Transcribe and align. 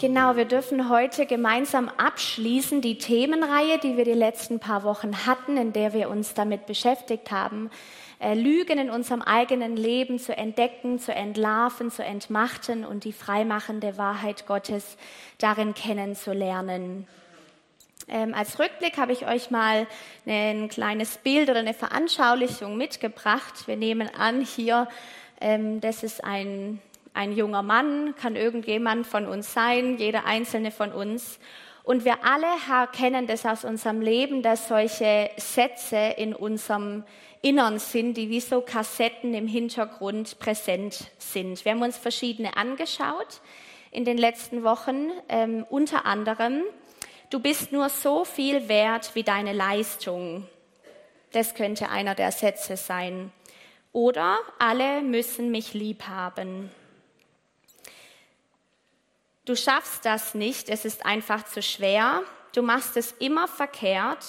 Genau, 0.00 0.36
wir 0.36 0.44
dürfen 0.44 0.88
heute 0.88 1.26
gemeinsam 1.26 1.88
abschließen 1.88 2.80
die 2.80 2.98
Themenreihe, 2.98 3.78
die 3.78 3.96
wir 3.96 4.04
die 4.04 4.12
letzten 4.12 4.60
paar 4.60 4.84
Wochen 4.84 5.26
hatten, 5.26 5.56
in 5.56 5.72
der 5.72 5.92
wir 5.92 6.08
uns 6.08 6.34
damit 6.34 6.66
beschäftigt 6.66 7.32
haben, 7.32 7.68
äh, 8.20 8.34
Lügen 8.34 8.78
in 8.78 8.90
unserem 8.90 9.22
eigenen 9.22 9.76
Leben 9.76 10.20
zu 10.20 10.36
entdecken, 10.36 11.00
zu 11.00 11.12
entlarven, 11.12 11.90
zu 11.90 12.04
entmachten 12.04 12.84
und 12.84 13.02
die 13.02 13.12
freimachende 13.12 13.98
Wahrheit 13.98 14.46
Gottes 14.46 14.96
darin 15.38 15.74
kennenzulernen. 15.74 17.08
Ähm, 18.06 18.34
als 18.34 18.60
Rückblick 18.60 18.98
habe 18.98 19.12
ich 19.12 19.26
euch 19.26 19.50
mal 19.50 19.88
ein 20.26 20.68
kleines 20.68 21.16
Bild 21.16 21.50
oder 21.50 21.58
eine 21.58 21.74
Veranschaulichung 21.74 22.76
mitgebracht. 22.76 23.66
Wir 23.66 23.76
nehmen 23.76 24.08
an, 24.14 24.42
hier, 24.42 24.86
ähm, 25.40 25.80
das 25.80 26.04
ist 26.04 26.22
ein 26.22 26.80
ein 27.18 27.32
junger 27.32 27.62
Mann, 27.62 28.14
kann 28.14 28.36
irgendjemand 28.36 29.04
von 29.04 29.26
uns 29.26 29.52
sein, 29.52 29.98
jeder 29.98 30.24
einzelne 30.24 30.70
von 30.70 30.92
uns. 30.92 31.40
Und 31.82 32.04
wir 32.04 32.24
alle 32.24 32.46
kennen 32.92 33.26
das 33.26 33.44
aus 33.44 33.64
unserem 33.64 34.00
Leben, 34.00 34.42
dass 34.42 34.68
solche 34.68 35.28
Sätze 35.36 36.14
in 36.16 36.32
unserem 36.32 37.02
Innern 37.42 37.80
sind, 37.80 38.14
die 38.14 38.30
wie 38.30 38.38
so 38.38 38.60
Kassetten 38.60 39.34
im 39.34 39.48
Hintergrund 39.48 40.38
präsent 40.38 41.10
sind. 41.18 41.64
Wir 41.64 41.72
haben 41.72 41.82
uns 41.82 41.96
verschiedene 41.96 42.56
angeschaut 42.56 43.40
in 43.90 44.04
den 44.04 44.18
letzten 44.18 44.62
Wochen, 44.62 45.10
ähm, 45.28 45.66
unter 45.68 46.06
anderem, 46.06 46.62
du 47.30 47.40
bist 47.40 47.72
nur 47.72 47.88
so 47.88 48.24
viel 48.24 48.68
wert 48.68 49.10
wie 49.14 49.24
deine 49.24 49.54
Leistung. 49.54 50.46
Das 51.32 51.56
könnte 51.56 51.88
einer 51.88 52.14
der 52.14 52.30
Sätze 52.30 52.76
sein. 52.76 53.32
Oder 53.92 54.38
alle 54.60 55.02
müssen 55.02 55.50
mich 55.50 55.74
lieb 55.74 56.04
haben. 56.04 56.70
Du 59.48 59.56
schaffst 59.56 60.04
das 60.04 60.34
nicht, 60.34 60.68
es 60.68 60.84
ist 60.84 61.06
einfach 61.06 61.42
zu 61.42 61.62
schwer, 61.62 62.22
du 62.54 62.60
machst 62.60 62.98
es 62.98 63.12
immer 63.12 63.48
verkehrt, 63.48 64.22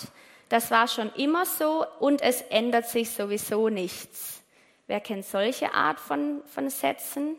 das 0.48 0.72
war 0.72 0.88
schon 0.88 1.12
immer 1.16 1.46
so 1.46 1.86
und 2.00 2.22
es 2.22 2.42
ändert 2.44 2.88
sich 2.88 3.12
sowieso 3.12 3.68
nichts. 3.68 4.42
Wer 4.88 5.02
kennt 5.02 5.26
solche 5.26 5.74
Art 5.74 6.00
von, 6.00 6.42
von 6.46 6.70
Sätzen? 6.70 7.36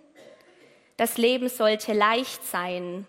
Das 0.98 1.17
Leben 1.17 1.48
sollte 1.48 1.95
leicht 1.95 2.47
sein. 2.47 3.06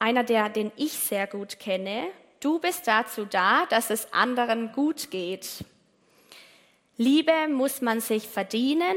Einer, 0.00 0.24
der, 0.24 0.48
den 0.48 0.72
ich 0.74 0.94
sehr 0.94 1.28
gut 1.28 1.60
kenne, 1.60 2.08
du 2.40 2.58
bist 2.58 2.88
dazu 2.88 3.26
da, 3.26 3.66
dass 3.66 3.90
es 3.90 4.12
anderen 4.12 4.72
gut 4.72 5.12
geht. 5.12 5.64
Liebe 6.96 7.46
muss 7.46 7.80
man 7.80 8.00
sich 8.00 8.26
verdienen 8.26 8.96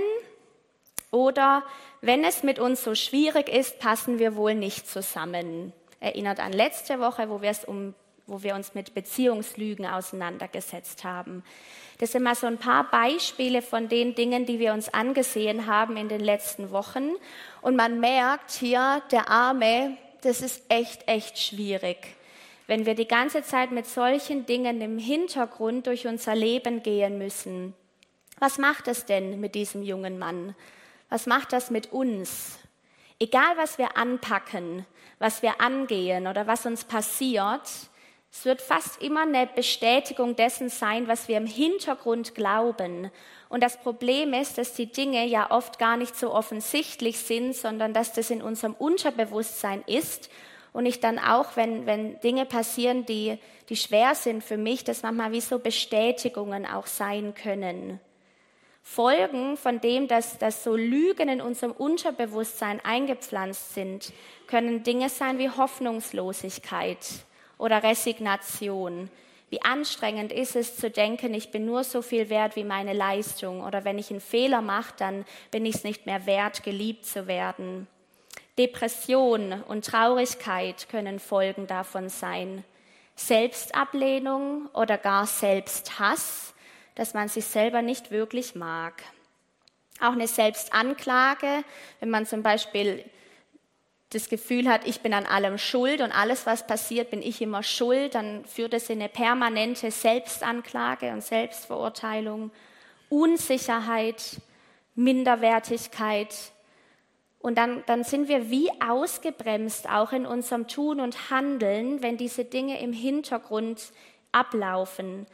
oder 1.11 1.63
wenn 2.05 2.23
es 2.23 2.43
mit 2.43 2.59
uns 2.59 2.83
so 2.83 2.95
schwierig 2.95 3.49
ist, 3.49 3.79
passen 3.79 4.19
wir 4.19 4.35
wohl 4.35 4.55
nicht 4.55 4.87
zusammen. 4.87 5.73
Erinnert 5.99 6.39
an 6.39 6.53
letzte 6.53 6.99
Woche, 6.99 7.29
wo 7.29 7.41
um, 7.67 7.93
wo 8.27 8.43
wir 8.43 8.55
uns 8.55 8.73
mit 8.73 8.93
Beziehungslügen 8.93 9.85
auseinandergesetzt 9.85 11.03
haben. 11.03 11.43
Das 11.99 12.11
sind 12.11 12.23
mal 12.23 12.35
so 12.35 12.47
ein 12.47 12.57
paar 12.57 12.89
Beispiele 12.91 13.61
von 13.61 13.87
den 13.87 14.15
Dingen, 14.15 14.45
die 14.45 14.59
wir 14.59 14.73
uns 14.73 14.93
angesehen 14.93 15.65
haben 15.65 15.97
in 15.97 16.09
den 16.09 16.19
letzten 16.19 16.71
Wochen. 16.71 17.11
Und 17.61 17.75
man 17.75 17.99
merkt 17.99 18.51
hier, 18.51 19.01
der 19.11 19.29
Arme, 19.29 19.97
das 20.21 20.41
ist 20.41 20.63
echt, 20.69 21.07
echt 21.07 21.39
schwierig. 21.39 21.97
Wenn 22.67 22.85
wir 22.85 22.95
die 22.95 23.07
ganze 23.07 23.43
Zeit 23.43 23.71
mit 23.71 23.85
solchen 23.85 24.45
Dingen 24.45 24.81
im 24.81 24.97
Hintergrund 24.97 25.87
durch 25.87 26.07
unser 26.07 26.35
Leben 26.35 26.83
gehen 26.83 27.17
müssen. 27.17 27.73
Was 28.39 28.57
macht 28.57 28.87
es 28.87 29.05
denn 29.05 29.39
mit 29.39 29.55
diesem 29.55 29.81
jungen 29.81 30.19
Mann? 30.19 30.55
Was 31.15 31.27
macht 31.27 31.53
das 31.53 31.71
mit 31.71 31.93
uns? 31.93 32.59
Egal, 33.21 33.55
was 33.55 33.77
wir 33.77 33.95
anpacken, 33.95 34.85
was 35.17 35.41
wir 35.41 35.61
angehen 35.61 36.27
oder 36.27 36.45
was 36.45 36.65
uns 36.65 36.83
passiert, 36.83 37.61
es 38.29 38.43
wird 38.43 38.61
fast 38.61 39.01
immer 39.01 39.21
eine 39.21 39.47
Bestätigung 39.47 40.35
dessen 40.35 40.67
sein, 40.67 41.07
was 41.07 41.29
wir 41.29 41.37
im 41.37 41.47
Hintergrund 41.47 42.35
glauben. 42.35 43.11
Und 43.47 43.63
das 43.63 43.79
Problem 43.79 44.33
ist, 44.33 44.57
dass 44.57 44.73
die 44.73 44.91
Dinge 44.91 45.25
ja 45.25 45.51
oft 45.51 45.79
gar 45.79 45.95
nicht 45.95 46.17
so 46.17 46.33
offensichtlich 46.33 47.17
sind, 47.17 47.55
sondern 47.55 47.93
dass 47.93 48.11
das 48.11 48.29
in 48.29 48.41
unserem 48.41 48.73
Unterbewusstsein 48.73 49.85
ist. 49.87 50.29
Und 50.73 50.85
ich 50.85 50.99
dann 50.99 51.17
auch, 51.17 51.55
wenn, 51.55 51.85
wenn 51.85 52.19
Dinge 52.19 52.45
passieren, 52.45 53.05
die, 53.05 53.39
die 53.69 53.77
schwer 53.77 54.15
sind 54.15 54.43
für 54.43 54.57
mich, 54.57 54.83
dass 54.83 55.01
manchmal 55.01 55.31
wie 55.31 55.39
so 55.39 55.59
Bestätigungen 55.59 56.65
auch 56.65 56.87
sein 56.87 57.33
können. 57.35 58.01
Folgen 58.87 59.57
von 59.57 59.81
dem, 59.81 60.07
dass, 60.07 60.37
dass 60.37 60.63
so 60.63 60.75
Lügen 60.75 61.27
in 61.27 61.41
unserem 61.41 61.71
Unterbewusstsein 61.71 62.79
eingepflanzt 62.85 63.73
sind, 63.73 64.13
können 64.45 64.83
Dinge 64.83 65.09
sein 65.09 65.39
wie 65.39 65.49
Hoffnungslosigkeit 65.49 66.99
oder 67.57 67.81
Resignation. 67.81 69.09
Wie 69.49 69.61
anstrengend 69.63 70.31
ist 70.31 70.55
es 70.55 70.77
zu 70.77 70.91
denken, 70.91 71.33
ich 71.33 71.49
bin 71.49 71.65
nur 71.65 71.83
so 71.83 72.03
viel 72.03 72.29
wert 72.29 72.55
wie 72.55 72.63
meine 72.63 72.93
Leistung 72.93 73.63
oder 73.63 73.85
wenn 73.85 73.97
ich 73.97 74.11
einen 74.11 74.21
Fehler 74.21 74.61
mache, 74.61 74.93
dann 74.97 75.25
bin 75.49 75.65
ich 75.65 75.77
es 75.77 75.83
nicht 75.83 76.05
mehr 76.05 76.27
wert, 76.27 76.63
geliebt 76.63 77.05
zu 77.05 77.25
werden. 77.25 77.87
Depression 78.57 79.63
und 79.63 79.83
Traurigkeit 79.85 80.87
können 80.89 81.19
Folgen 81.19 81.65
davon 81.65 82.07
sein. 82.07 82.63
Selbstablehnung 83.15 84.69
oder 84.73 84.99
gar 84.99 85.25
Selbsthass 85.25 86.54
dass 86.95 87.13
man 87.13 87.27
sich 87.27 87.45
selber 87.45 87.81
nicht 87.81 88.11
wirklich 88.11 88.55
mag. 88.55 89.03
Auch 90.01 90.13
eine 90.13 90.27
Selbstanklage, 90.27 91.63
wenn 91.99 92.09
man 92.09 92.25
zum 92.25 92.43
Beispiel 92.43 93.05
das 94.09 94.29
Gefühl 94.29 94.69
hat, 94.69 94.87
ich 94.87 95.01
bin 95.01 95.13
an 95.13 95.25
allem 95.25 95.57
schuld 95.57 96.01
und 96.01 96.11
alles, 96.11 96.45
was 96.45 96.65
passiert, 96.65 97.11
bin 97.11 97.21
ich 97.21 97.41
immer 97.41 97.63
schuld, 97.63 98.15
dann 98.15 98.45
führt 98.45 98.73
es 98.73 98.89
in 98.89 98.99
eine 98.99 99.09
permanente 99.09 99.91
Selbstanklage 99.91 101.11
und 101.11 101.21
Selbstverurteilung, 101.21 102.51
Unsicherheit, 103.09 104.37
Minderwertigkeit. 104.95 106.33
Und 107.39 107.57
dann, 107.57 107.83
dann 107.87 108.03
sind 108.03 108.27
wir 108.27 108.49
wie 108.49 108.69
ausgebremst 108.81 109.89
auch 109.89 110.13
in 110.13 110.25
unserem 110.25 110.67
Tun 110.67 110.99
und 110.99 111.29
Handeln, 111.29 112.01
wenn 112.01 112.17
diese 112.17 112.45
Dinge 112.45 112.79
im 112.79 112.93
Hintergrund 112.93 113.91
ablaufen. 114.31 115.27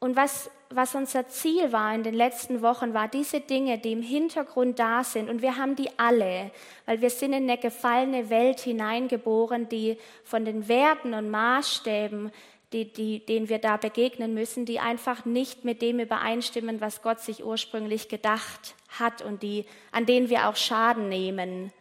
Und 0.00 0.16
was 0.16 0.50
was 0.70 0.94
unser 0.94 1.28
Ziel 1.28 1.72
war 1.72 1.94
in 1.94 2.02
den 2.02 2.14
letzten 2.14 2.60
Wochen, 2.62 2.92
war 2.92 3.08
diese 3.08 3.40
Dinge, 3.40 3.78
die 3.78 3.92
im 3.92 4.02
Hintergrund 4.02 4.78
da 4.78 5.02
sind. 5.02 5.30
Und 5.30 5.40
wir 5.42 5.56
haben 5.56 5.76
die 5.76 5.88
alle, 5.98 6.50
weil 6.86 7.00
wir 7.00 7.10
sind 7.10 7.32
in 7.32 7.44
eine 7.44 7.58
gefallene 7.58 8.28
Welt 8.28 8.60
hineingeboren, 8.60 9.68
die 9.68 9.96
von 10.24 10.44
den 10.44 10.68
Werten 10.68 11.14
und 11.14 11.30
Maßstäben, 11.30 12.30
die, 12.72 12.92
die, 12.92 13.24
denen 13.24 13.48
wir 13.48 13.58
da 13.58 13.78
begegnen 13.78 14.34
müssen, 14.34 14.66
die 14.66 14.78
einfach 14.78 15.24
nicht 15.24 15.64
mit 15.64 15.80
dem 15.80 16.00
übereinstimmen, 16.00 16.82
was 16.82 17.00
Gott 17.00 17.20
sich 17.20 17.42
ursprünglich 17.42 18.08
gedacht 18.08 18.74
hat 18.98 19.22
und 19.22 19.42
die, 19.42 19.64
an 19.90 20.04
denen 20.04 20.28
wir 20.28 20.48
auch 20.48 20.56
Schaden 20.56 21.08
nehmen. 21.08 21.72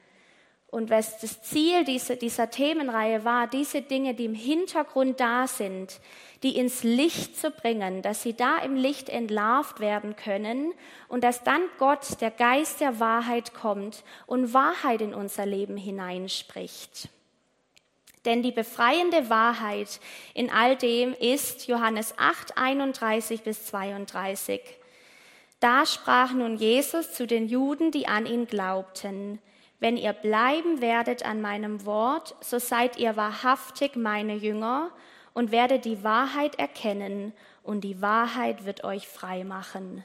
Und 0.70 0.90
was 0.90 1.20
das 1.20 1.42
Ziel 1.44 1.86
dieser, 1.86 2.18
dieser 2.18 2.50
Themenreihe 2.50 3.24
war, 3.24 3.48
diese 3.48 3.82
Dinge, 3.82 4.14
die 4.14 4.26
im 4.26 4.34
Hintergrund 4.34 5.20
da 5.20 5.48
sind, 5.48 6.02
die 6.44 6.58
ins 6.58 6.84
Licht 6.84 7.38
zu 7.38 7.52
bringen, 7.52 8.02
dass 8.02 8.22
sie 8.22 8.34
da 8.34 8.58
im 8.58 8.76
Licht 8.76 9.08
entlarvt 9.08 9.80
werden 9.80 10.16
können 10.18 10.74
und 11.08 11.24
dass 11.24 11.44
dann 11.44 11.62
Gott, 11.80 12.20
der 12.22 12.32
Geist 12.32 12.82
der 12.82 13.00
Wahrheit 13.00 13.54
kommt 13.54 14.04
und 14.26 14.54
Wahrheit 14.54 15.02
in 15.02 15.14
unser 15.14 15.46
Leben 15.46 15.78
hineinspricht. 15.78 17.10
Denn 18.26 18.44
die 18.44 18.52
befreiende 18.52 19.30
Wahrheit 19.30 20.02
in 20.34 20.52
all 20.52 20.76
dem 20.76 21.14
ist 21.14 21.68
Johannes 21.68 22.14
8, 22.18 22.58
31 22.58 23.42
bis 23.42 23.66
32. 23.68 24.60
Da 25.62 25.86
sprach 25.86 26.34
nun 26.34 26.58
Jesus 26.58 27.14
zu 27.14 27.26
den 27.26 27.48
Juden, 27.48 27.92
die 27.92 28.08
an 28.08 28.26
ihn 28.26 28.46
glaubten. 28.46 29.40
Wenn 29.80 29.98
ihr 29.98 30.14
bleiben 30.14 30.82
werdet 30.82 31.24
an 31.24 31.42
meinem 31.42 31.86
Wort, 31.86 32.36
so 32.42 32.58
seid 32.58 32.98
ihr 32.98 33.16
wahrhaftig 33.16 33.96
meine 33.96 34.36
Jünger 34.36 34.92
und 35.34 35.52
werdet 35.52 35.86
die 35.86 36.04
Wahrheit 36.04 36.56
erkennen 36.56 37.34
und 37.62 37.82
die 37.82 38.02
Wahrheit 38.02 38.66
wird 38.66 38.84
euch 38.84 39.08
frei 39.08 39.44
machen. 39.44 40.04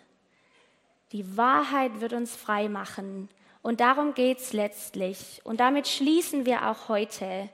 Die 1.12 1.36
Wahrheit 1.36 2.00
wird 2.00 2.12
uns 2.12 2.36
frei 2.36 2.68
machen 2.68 3.30
und 3.62 3.80
darum 3.80 4.12
geht's 4.12 4.52
letztlich. 4.52 5.40
Und 5.44 5.60
damit 5.60 5.88
schließen 5.88 6.44
wir 6.44 6.68
auch 6.68 6.88
heute, 6.88 7.48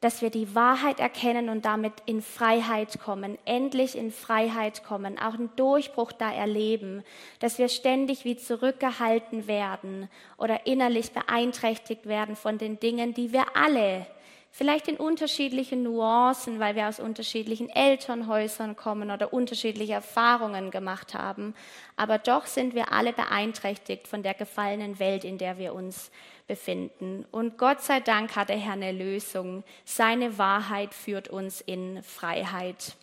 dass 0.00 0.20
wir 0.20 0.30
die 0.30 0.54
Wahrheit 0.54 1.00
erkennen 1.00 1.48
und 1.48 1.64
damit 1.64 1.94
in 2.04 2.20
Freiheit 2.20 3.00
kommen, 3.00 3.38
endlich 3.46 3.96
in 3.96 4.10
Freiheit 4.10 4.84
kommen, 4.84 5.18
auch 5.18 5.34
einen 5.34 5.54
Durchbruch 5.56 6.12
da 6.12 6.30
erleben, 6.32 7.02
dass 7.38 7.58
wir 7.58 7.68
ständig 7.68 8.24
wie 8.24 8.36
zurückgehalten 8.36 9.46
werden 9.46 10.10
oder 10.36 10.66
innerlich 10.66 11.12
beeinträchtigt 11.12 12.06
werden 12.06 12.36
von 12.36 12.58
den 12.58 12.78
Dingen, 12.80 13.14
die 13.14 13.32
wir 13.32 13.56
alle 13.56 14.06
Vielleicht 14.56 14.86
in 14.86 14.98
unterschiedlichen 14.98 15.82
Nuancen, 15.82 16.60
weil 16.60 16.76
wir 16.76 16.86
aus 16.86 17.00
unterschiedlichen 17.00 17.68
Elternhäusern 17.68 18.76
kommen 18.76 19.10
oder 19.10 19.32
unterschiedliche 19.32 19.94
Erfahrungen 19.94 20.70
gemacht 20.70 21.12
haben. 21.12 21.56
Aber 21.96 22.18
doch 22.18 22.46
sind 22.46 22.72
wir 22.72 22.92
alle 22.92 23.12
beeinträchtigt 23.12 24.06
von 24.06 24.22
der 24.22 24.32
gefallenen 24.32 25.00
Welt, 25.00 25.24
in 25.24 25.38
der 25.38 25.58
wir 25.58 25.74
uns 25.74 26.12
befinden. 26.46 27.26
Und 27.32 27.58
Gott 27.58 27.82
sei 27.82 27.98
Dank 27.98 28.36
hat 28.36 28.48
der 28.48 28.56
Herr 28.56 28.74
eine 28.74 28.92
Lösung. 28.92 29.64
Seine 29.84 30.38
Wahrheit 30.38 30.94
führt 30.94 31.26
uns 31.26 31.60
in 31.60 32.00
Freiheit. 32.04 32.94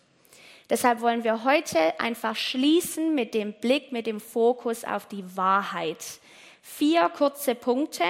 Deshalb 0.70 1.02
wollen 1.02 1.22
wir 1.22 1.44
heute 1.44 2.00
einfach 2.00 2.34
schließen 2.34 3.14
mit 3.14 3.34
dem 3.34 3.52
Blick, 3.52 3.92
mit 3.92 4.06
dem 4.06 4.20
Fokus 4.20 4.84
auf 4.84 5.04
die 5.04 5.36
Wahrheit. 5.36 6.02
Vier 6.62 7.10
kurze 7.10 7.54
Punkte, 7.54 8.04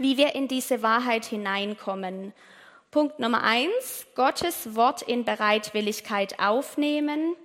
wie 0.00 0.16
wir 0.16 0.34
in 0.34 0.48
diese 0.48 0.82
Wahrheit 0.82 1.26
hineinkommen. 1.26 2.32
Punkt 2.90 3.18
Nummer 3.18 3.44
eins, 3.44 4.06
Gottes 4.14 4.74
Wort 4.74 5.02
in 5.02 5.24
Bereitwilligkeit 5.24 6.40
aufnehmen. 6.40 7.36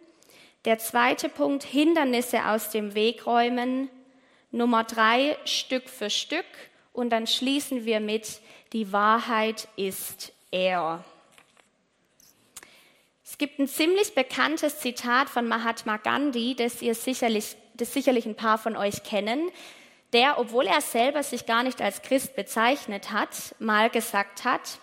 Der 0.64 0.80
zweite 0.80 1.28
Punkt, 1.28 1.64
Hindernisse 1.64 2.46
aus 2.46 2.70
dem 2.70 2.96
Weg 2.96 3.28
räumen. 3.28 3.90
Nummer 4.52 4.86
drei, 4.86 5.38
Stück 5.44 5.90
für 5.90 6.10
Stück. 6.10 6.46
Und 6.94 7.10
dann 7.10 7.28
schließen 7.28 7.84
wir 7.84 8.00
mit, 8.00 8.40
die 8.72 8.94
Wahrheit 8.94 9.68
ist 9.76 10.32
er. 10.50 11.04
Es 13.26 13.38
gibt 13.38 13.60
ein 13.60 13.68
ziemlich 13.68 14.16
bekanntes 14.16 14.80
Zitat 14.80 15.28
von 15.30 15.46
Mahatma 15.46 15.98
Gandhi, 15.98 16.56
das 16.56 16.82
ihr 16.82 16.96
sicherlich, 16.96 17.58
das 17.74 17.94
sicherlich 17.94 18.26
ein 18.26 18.36
paar 18.36 18.58
von 18.58 18.78
euch 18.78 19.04
kennen 19.04 19.52
der, 20.14 20.40
obwohl 20.40 20.66
er 20.68 20.82
selber 20.82 21.24
sich 21.24 21.46
gar 21.46 21.64
nicht 21.64 21.82
als 21.82 22.02
Christ 22.02 22.36
bezeichnet 22.36 23.12
hat, 23.12 23.56
mal 23.60 23.90
gesagt 23.90 24.46
hat, 24.46 24.80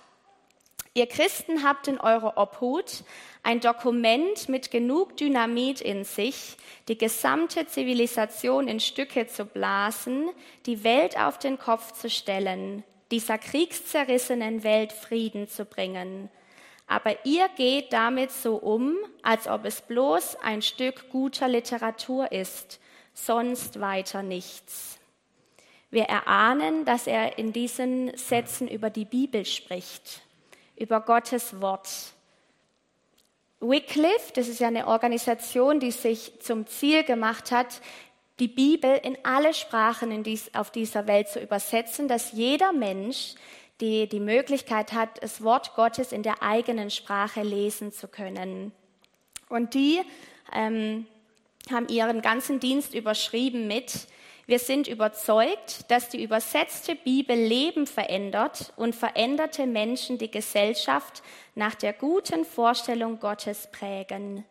ihr 0.94 1.06
Christen 1.06 1.62
habt 1.64 1.88
in 1.88 1.98
eurer 1.98 2.36
Obhut 2.36 3.04
ein 3.42 3.60
Dokument 3.60 4.48
mit 4.48 4.70
genug 4.70 5.16
Dynamit 5.16 5.80
in 5.80 6.04
sich, 6.04 6.56
die 6.88 6.98
gesamte 6.98 7.66
Zivilisation 7.66 8.68
in 8.68 8.78
Stücke 8.78 9.26
zu 9.26 9.44
blasen, 9.44 10.30
die 10.66 10.84
Welt 10.84 11.18
auf 11.18 11.38
den 11.38 11.58
Kopf 11.58 11.92
zu 11.92 12.10
stellen, 12.10 12.84
dieser 13.10 13.38
kriegszerrissenen 13.38 14.64
Welt 14.64 14.92
Frieden 14.92 15.48
zu 15.48 15.64
bringen. 15.64 16.30
Aber 16.86 17.24
ihr 17.24 17.48
geht 17.56 17.92
damit 17.92 18.30
so 18.30 18.56
um, 18.56 18.96
als 19.22 19.48
ob 19.48 19.64
es 19.64 19.80
bloß 19.80 20.36
ein 20.42 20.62
Stück 20.62 21.08
guter 21.10 21.48
Literatur 21.48 22.30
ist, 22.32 22.80
sonst 23.14 23.80
weiter 23.80 24.22
nichts. 24.22 24.98
Wir 25.92 26.04
erahnen, 26.04 26.86
dass 26.86 27.06
er 27.06 27.36
in 27.38 27.52
diesen 27.52 28.16
Sätzen 28.16 28.66
über 28.66 28.88
die 28.88 29.04
Bibel 29.04 29.44
spricht, 29.44 30.22
über 30.74 31.02
Gottes 31.02 31.60
Wort. 31.60 32.14
Wycliffe, 33.60 34.32
das 34.34 34.48
ist 34.48 34.58
ja 34.58 34.68
eine 34.68 34.86
Organisation, 34.86 35.80
die 35.80 35.90
sich 35.90 36.40
zum 36.40 36.66
Ziel 36.66 37.04
gemacht 37.04 37.52
hat, 37.52 37.82
die 38.38 38.48
Bibel 38.48 38.98
in 39.02 39.18
alle 39.22 39.52
Sprachen 39.52 40.24
auf 40.54 40.70
dieser 40.70 41.06
Welt 41.06 41.28
zu 41.28 41.40
übersetzen, 41.40 42.08
dass 42.08 42.32
jeder 42.32 42.72
Mensch 42.72 43.34
die, 43.82 44.08
die 44.08 44.18
Möglichkeit 44.18 44.94
hat, 44.94 45.22
das 45.22 45.42
Wort 45.42 45.74
Gottes 45.74 46.10
in 46.10 46.22
der 46.22 46.42
eigenen 46.42 46.90
Sprache 46.90 47.42
lesen 47.42 47.92
zu 47.92 48.08
können. 48.08 48.72
Und 49.50 49.74
die 49.74 50.00
ähm, 50.54 51.06
haben 51.70 51.88
ihren 51.88 52.22
ganzen 52.22 52.60
Dienst 52.60 52.94
überschrieben 52.94 53.66
mit 53.66 54.06
wir 54.46 54.58
sind 54.58 54.88
überzeugt, 54.88 55.90
dass 55.90 56.08
die 56.08 56.22
übersetzte 56.22 56.96
Bibel 56.96 57.36
Leben 57.36 57.86
verändert 57.86 58.72
und 58.76 58.94
veränderte 58.94 59.66
Menschen 59.66 60.18
die 60.18 60.30
Gesellschaft 60.30 61.22
nach 61.54 61.74
der 61.74 61.92
guten 61.92 62.44
Vorstellung 62.44 63.20
Gottes 63.20 63.68
prägen. 63.70 64.44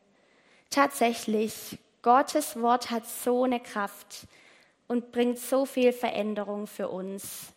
Tatsächlich, 0.69 1.77
Gottes 2.01 2.59
Wort 2.61 2.89
hat 2.89 3.05
so 3.05 3.43
eine 3.43 3.59
Kraft 3.59 4.27
und 4.87 5.11
bringt 5.11 5.37
so 5.37 5.65
viel 5.65 5.91
Veränderung 5.91 6.67
für 6.67 6.87
uns. 6.87 7.53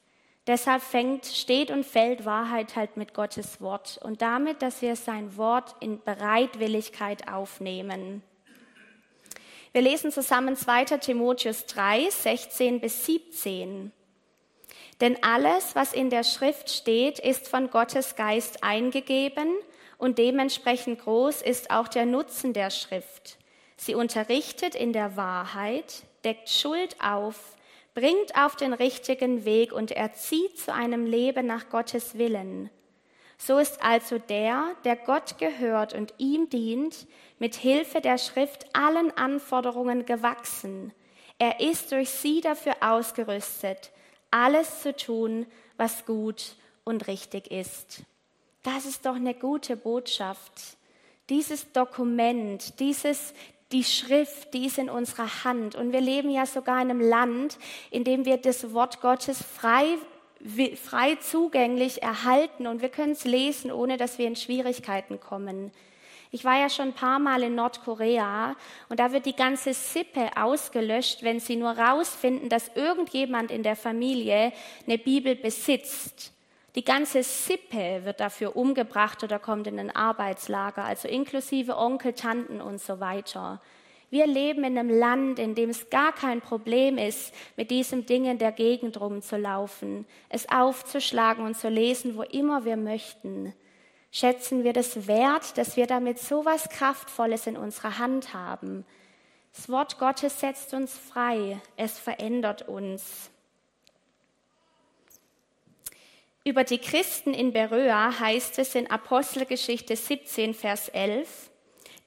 Deshalb 0.46 0.82
fängt, 0.82 1.24
steht 1.24 1.70
und 1.70 1.86
fällt 1.86 2.26
Wahrheit 2.26 2.76
halt 2.76 2.96
mit 2.96 3.14
Gottes 3.14 3.60
Wort 3.60 3.98
und 4.02 4.20
damit, 4.20 4.60
dass 4.60 4.82
wir 4.82 4.96
sein 4.96 5.36
Wort 5.36 5.74
in 5.80 6.02
Bereitwilligkeit 6.02 7.28
aufnehmen. 7.28 8.22
Wir 9.74 9.82
lesen 9.82 10.12
zusammen 10.12 10.54
2. 10.54 10.84
Timotheus 10.98 11.66
3, 11.66 12.08
16 12.08 12.78
bis 12.78 13.06
17. 13.06 13.90
Denn 15.00 15.20
alles, 15.24 15.74
was 15.74 15.92
in 15.92 16.10
der 16.10 16.22
Schrift 16.22 16.70
steht, 16.70 17.18
ist 17.18 17.48
von 17.48 17.68
Gottes 17.70 18.14
Geist 18.14 18.62
eingegeben 18.62 19.48
und 19.98 20.18
dementsprechend 20.18 21.00
groß 21.00 21.42
ist 21.42 21.72
auch 21.72 21.88
der 21.88 22.06
Nutzen 22.06 22.52
der 22.52 22.70
Schrift. 22.70 23.36
Sie 23.76 23.96
unterrichtet 23.96 24.76
in 24.76 24.92
der 24.92 25.16
Wahrheit, 25.16 26.04
deckt 26.22 26.50
Schuld 26.50 26.94
auf, 27.02 27.56
bringt 27.94 28.36
auf 28.38 28.54
den 28.54 28.74
richtigen 28.74 29.44
Weg 29.44 29.72
und 29.72 29.90
erzieht 29.90 30.56
zu 30.56 30.72
einem 30.72 31.04
Leben 31.04 31.48
nach 31.48 31.68
Gottes 31.68 32.16
Willen. 32.16 32.70
So 33.46 33.58
ist 33.58 33.82
also 33.82 34.18
der, 34.18 34.74
der 34.84 34.96
Gott 34.96 35.36
gehört 35.36 35.92
und 35.92 36.14
ihm 36.16 36.48
dient, 36.48 37.06
mit 37.38 37.54
Hilfe 37.56 38.00
der 38.00 38.16
Schrift 38.16 38.64
allen 38.74 39.14
Anforderungen 39.18 40.06
gewachsen. 40.06 40.94
Er 41.38 41.60
ist 41.60 41.92
durch 41.92 42.08
sie 42.08 42.40
dafür 42.40 42.76
ausgerüstet, 42.80 43.90
alles 44.30 44.80
zu 44.80 44.96
tun, 44.96 45.44
was 45.76 46.06
gut 46.06 46.56
und 46.84 47.06
richtig 47.06 47.50
ist. 47.50 48.04
Das 48.62 48.86
ist 48.86 49.04
doch 49.04 49.16
eine 49.16 49.34
gute 49.34 49.76
Botschaft. 49.76 50.78
Dieses 51.28 51.70
Dokument, 51.72 52.80
dieses, 52.80 53.34
die 53.72 53.84
Schrift, 53.84 54.54
die 54.54 54.64
ist 54.66 54.78
in 54.78 54.88
unserer 54.88 55.44
Hand. 55.44 55.74
Und 55.74 55.92
wir 55.92 56.00
leben 56.00 56.30
ja 56.30 56.46
sogar 56.46 56.80
in 56.80 56.90
einem 56.90 57.00
Land, 57.02 57.58
in 57.90 58.04
dem 58.04 58.24
wir 58.24 58.38
das 58.38 58.72
Wort 58.72 59.02
Gottes 59.02 59.42
frei 59.42 59.98
frei 60.76 61.16
zugänglich 61.16 62.02
erhalten 62.02 62.66
und 62.66 62.82
wir 62.82 62.90
können 62.90 63.12
es 63.12 63.24
lesen, 63.24 63.72
ohne 63.72 63.96
dass 63.96 64.18
wir 64.18 64.26
in 64.26 64.36
Schwierigkeiten 64.36 65.20
kommen. 65.20 65.72
Ich 66.30 66.44
war 66.44 66.58
ja 66.58 66.68
schon 66.68 66.88
ein 66.88 66.94
paar 66.94 67.20
Mal 67.20 67.44
in 67.44 67.54
Nordkorea 67.54 68.56
und 68.88 68.98
da 68.98 69.12
wird 69.12 69.24
die 69.24 69.36
ganze 69.36 69.72
Sippe 69.72 70.30
ausgelöscht, 70.36 71.22
wenn 71.22 71.38
sie 71.38 71.54
nur 71.54 71.70
rausfinden, 71.70 72.48
dass 72.48 72.72
irgendjemand 72.74 73.52
in 73.52 73.62
der 73.62 73.76
Familie 73.76 74.52
eine 74.84 74.98
Bibel 74.98 75.36
besitzt. 75.36 76.32
Die 76.74 76.84
ganze 76.84 77.22
Sippe 77.22 78.04
wird 78.04 78.18
dafür 78.18 78.56
umgebracht 78.56 79.22
oder 79.22 79.38
kommt 79.38 79.68
in 79.68 79.78
ein 79.78 79.94
Arbeitslager, 79.94 80.84
also 80.84 81.06
inklusive 81.06 81.76
Onkel, 81.76 82.14
Tanten 82.14 82.60
und 82.60 82.80
so 82.80 82.98
weiter. 82.98 83.60
Wir 84.10 84.26
leben 84.26 84.64
in 84.64 84.78
einem 84.78 84.90
Land, 84.90 85.38
in 85.38 85.54
dem 85.54 85.70
es 85.70 85.90
gar 85.90 86.12
kein 86.12 86.40
Problem 86.40 86.98
ist, 86.98 87.34
mit 87.56 87.70
diesem 87.70 88.06
Ding 88.06 88.26
in 88.26 88.38
der 88.38 88.52
Gegend 88.52 89.00
rumzulaufen, 89.00 90.06
es 90.28 90.48
aufzuschlagen 90.48 91.44
und 91.44 91.56
zu 91.56 91.68
lesen, 91.68 92.16
wo 92.16 92.22
immer 92.22 92.64
wir 92.64 92.76
möchten. 92.76 93.54
Schätzen 94.12 94.62
wir 94.62 94.72
das 94.72 95.08
wert, 95.08 95.58
dass 95.58 95.76
wir 95.76 95.86
damit 95.86 96.20
so 96.20 96.44
was 96.44 96.68
Kraftvolles 96.68 97.46
in 97.48 97.56
unserer 97.56 97.98
Hand 97.98 98.32
haben. 98.32 98.84
Das 99.54 99.68
Wort 99.68 99.98
Gottes 99.98 100.40
setzt 100.40 100.74
uns 100.74 100.96
frei, 100.96 101.60
es 101.76 101.98
verändert 101.98 102.68
uns. 102.68 103.30
Über 106.44 106.62
die 106.62 106.78
Christen 106.78 107.32
in 107.32 107.52
Beröa 107.52 108.20
heißt 108.20 108.58
es 108.58 108.74
in 108.74 108.90
Apostelgeschichte 108.90 109.96
17, 109.96 110.52
Vers 110.52 110.88
11, 110.90 111.50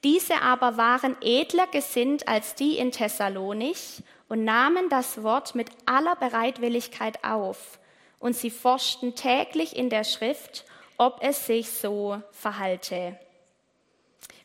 diese 0.04 0.42
aber 0.42 0.76
waren 0.76 1.16
edler 1.20 1.66
gesinnt 1.66 2.28
als 2.28 2.54
die 2.54 2.78
in 2.78 2.92
Thessalonich 2.92 4.02
und 4.28 4.44
nahmen 4.44 4.88
das 4.88 5.22
Wort 5.22 5.54
mit 5.54 5.70
aller 5.86 6.14
Bereitwilligkeit 6.16 7.24
auf. 7.24 7.78
Und 8.20 8.36
sie 8.36 8.50
forschten 8.50 9.14
täglich 9.14 9.76
in 9.76 9.90
der 9.90 10.04
Schrift, 10.04 10.64
ob 10.98 11.18
es 11.22 11.46
sich 11.46 11.70
so 11.70 12.20
verhalte. 12.32 13.18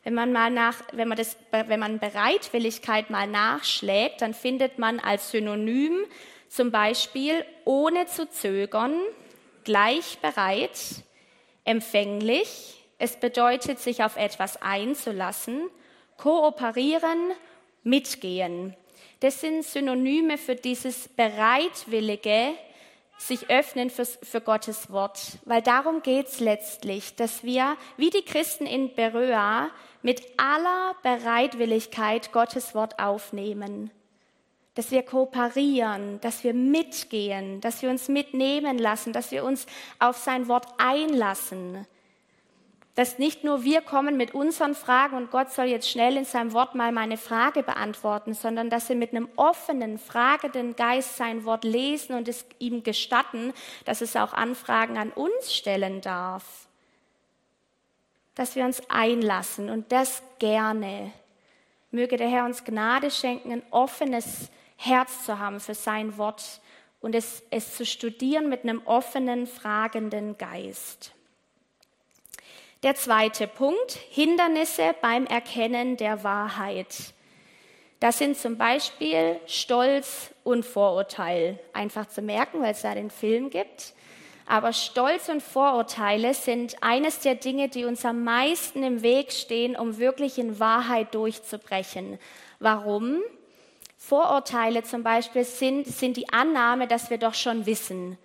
Wenn 0.04 0.14
man 0.14 0.32
mal 0.32 0.50
nach, 0.50 0.76
wenn 0.92 1.08
man 1.08 1.16
das, 1.16 1.36
wenn 1.50 1.80
man 1.80 1.98
Bereitwilligkeit 1.98 3.10
mal 3.10 3.26
nachschlägt, 3.26 4.22
dann 4.22 4.34
findet 4.34 4.78
man 4.78 5.00
als 5.00 5.30
Synonym 5.30 6.04
zum 6.48 6.70
Beispiel 6.70 7.44
ohne 7.64 8.06
zu 8.06 8.28
zögern, 8.28 8.94
gleich 9.64 10.18
bereit, 10.18 10.78
empfänglich, 11.64 12.83
es 12.98 13.16
bedeutet, 13.16 13.78
sich 13.78 14.02
auf 14.02 14.16
etwas 14.16 14.60
einzulassen, 14.62 15.68
kooperieren, 16.16 17.32
mitgehen. 17.82 18.74
Das 19.20 19.40
sind 19.40 19.64
Synonyme 19.64 20.38
für 20.38 20.54
dieses 20.54 21.08
bereitwillige, 21.08 22.54
sich 23.16 23.48
öffnen 23.48 23.90
für, 23.90 24.04
für 24.04 24.40
Gottes 24.40 24.90
Wort. 24.90 25.38
Weil 25.44 25.62
darum 25.62 26.02
geht 26.02 26.28
es 26.28 26.40
letztlich, 26.40 27.14
dass 27.14 27.42
wir, 27.44 27.76
wie 27.96 28.10
die 28.10 28.24
Christen 28.24 28.66
in 28.66 28.94
Beröa, 28.94 29.70
mit 30.02 30.22
aller 30.36 30.94
Bereitwilligkeit 31.02 32.32
Gottes 32.32 32.74
Wort 32.74 32.98
aufnehmen. 32.98 33.90
dass 34.74 34.90
wir 34.90 35.04
kooperieren, 35.04 36.20
dass 36.20 36.42
wir 36.42 36.52
mitgehen, 36.52 37.60
dass 37.60 37.80
wir 37.80 37.90
uns 37.90 38.08
mitnehmen 38.08 38.76
lassen, 38.76 39.12
dass 39.12 39.30
wir 39.30 39.44
uns 39.44 39.66
auf 40.00 40.16
sein 40.16 40.48
Wort 40.48 40.66
einlassen. 40.78 41.86
Dass 42.94 43.18
nicht 43.18 43.42
nur 43.42 43.64
wir 43.64 43.80
kommen 43.80 44.16
mit 44.16 44.34
unseren 44.34 44.74
Fragen 44.76 45.16
und 45.16 45.32
Gott 45.32 45.50
soll 45.52 45.64
jetzt 45.64 45.90
schnell 45.90 46.16
in 46.16 46.24
seinem 46.24 46.52
Wort 46.52 46.76
mal 46.76 46.92
meine 46.92 47.16
Frage 47.16 47.64
beantworten, 47.64 48.34
sondern 48.34 48.70
dass 48.70 48.88
wir 48.88 48.94
mit 48.94 49.10
einem 49.10 49.28
offenen, 49.34 49.98
fragenden 49.98 50.76
Geist 50.76 51.16
sein 51.16 51.44
Wort 51.44 51.64
lesen 51.64 52.14
und 52.14 52.28
es 52.28 52.46
ihm 52.60 52.84
gestatten, 52.84 53.52
dass 53.84 54.00
es 54.00 54.14
auch 54.14 54.32
Anfragen 54.32 54.96
an 54.96 55.10
uns 55.10 55.52
stellen 55.52 56.02
darf. 56.02 56.68
Dass 58.36 58.54
wir 58.54 58.64
uns 58.64 58.80
einlassen 58.88 59.70
und 59.70 59.90
das 59.90 60.22
gerne. 60.38 61.10
Möge 61.90 62.16
der 62.16 62.28
Herr 62.28 62.44
uns 62.44 62.62
Gnade 62.62 63.10
schenken, 63.10 63.52
ein 63.52 63.62
offenes 63.70 64.50
Herz 64.76 65.24
zu 65.24 65.40
haben 65.40 65.58
für 65.58 65.74
sein 65.74 66.16
Wort 66.16 66.60
und 67.00 67.14
es, 67.14 67.42
es 67.50 67.76
zu 67.76 67.84
studieren 67.84 68.48
mit 68.48 68.62
einem 68.62 68.82
offenen, 68.84 69.46
fragenden 69.46 70.38
Geist. 70.38 71.13
Der 72.84 72.94
zweite 72.94 73.46
Punkt, 73.46 73.98
Hindernisse 74.10 74.94
beim 75.00 75.24
Erkennen 75.24 75.96
der 75.96 76.22
Wahrheit. 76.22 77.14
Das 77.98 78.18
sind 78.18 78.36
zum 78.36 78.58
Beispiel 78.58 79.40
Stolz 79.46 80.34
und 80.44 80.66
Vorurteil. 80.66 81.58
Einfach 81.72 82.06
zu 82.06 82.20
merken, 82.20 82.60
weil 82.60 82.72
es 82.72 82.82
da 82.82 82.94
den 82.94 83.08
Film 83.08 83.48
gibt. 83.48 83.94
Aber 84.44 84.74
Stolz 84.74 85.30
und 85.30 85.42
Vorurteile 85.42 86.34
sind 86.34 86.76
eines 86.82 87.20
der 87.20 87.36
Dinge, 87.36 87.70
die 87.70 87.86
uns 87.86 88.04
am 88.04 88.22
meisten 88.22 88.82
im 88.82 89.00
Weg 89.00 89.32
stehen, 89.32 89.76
um 89.76 89.96
wirklich 89.96 90.36
in 90.36 90.60
Wahrheit 90.60 91.14
durchzubrechen. 91.14 92.18
Warum? 92.58 93.22
Vorurteile 93.96 94.82
zum 94.82 95.02
Beispiel 95.02 95.44
sind, 95.44 95.86
sind 95.86 96.18
die 96.18 96.30
Annahme, 96.34 96.86
dass 96.86 97.08
wir 97.08 97.16
doch 97.16 97.32
schon 97.32 97.64
wissen. 97.64 98.18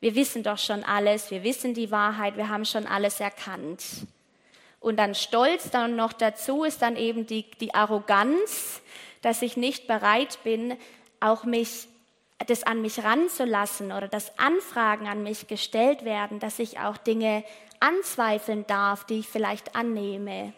Wir 0.00 0.14
wissen 0.14 0.42
doch 0.42 0.58
schon 0.58 0.82
alles, 0.82 1.30
wir 1.30 1.42
wissen 1.44 1.74
die 1.74 1.90
Wahrheit, 1.90 2.36
wir 2.36 2.48
haben 2.48 2.64
schon 2.64 2.86
alles 2.86 3.20
erkannt. 3.20 3.84
Und 4.80 4.96
dann 4.96 5.14
Stolz 5.14 5.70
dann 5.70 5.94
noch 5.94 6.14
dazu 6.14 6.64
ist 6.64 6.80
dann 6.80 6.96
eben 6.96 7.26
die, 7.26 7.50
die 7.60 7.74
Arroganz, 7.74 8.80
dass 9.20 9.42
ich 9.42 9.58
nicht 9.58 9.86
bereit 9.86 10.38
bin, 10.42 10.76
auch 11.20 11.44
mich 11.44 11.86
das 12.46 12.62
an 12.62 12.80
mich 12.80 13.04
ranzulassen 13.04 13.92
oder 13.92 14.08
dass 14.08 14.38
Anfragen 14.38 15.06
an 15.06 15.22
mich 15.22 15.46
gestellt 15.46 16.06
werden, 16.06 16.38
dass 16.38 16.58
ich 16.58 16.78
auch 16.78 16.96
Dinge 16.96 17.44
anzweifeln 17.80 18.66
darf, 18.66 19.04
die 19.04 19.18
ich 19.18 19.28
vielleicht 19.28 19.76
annehme. 19.76 20.54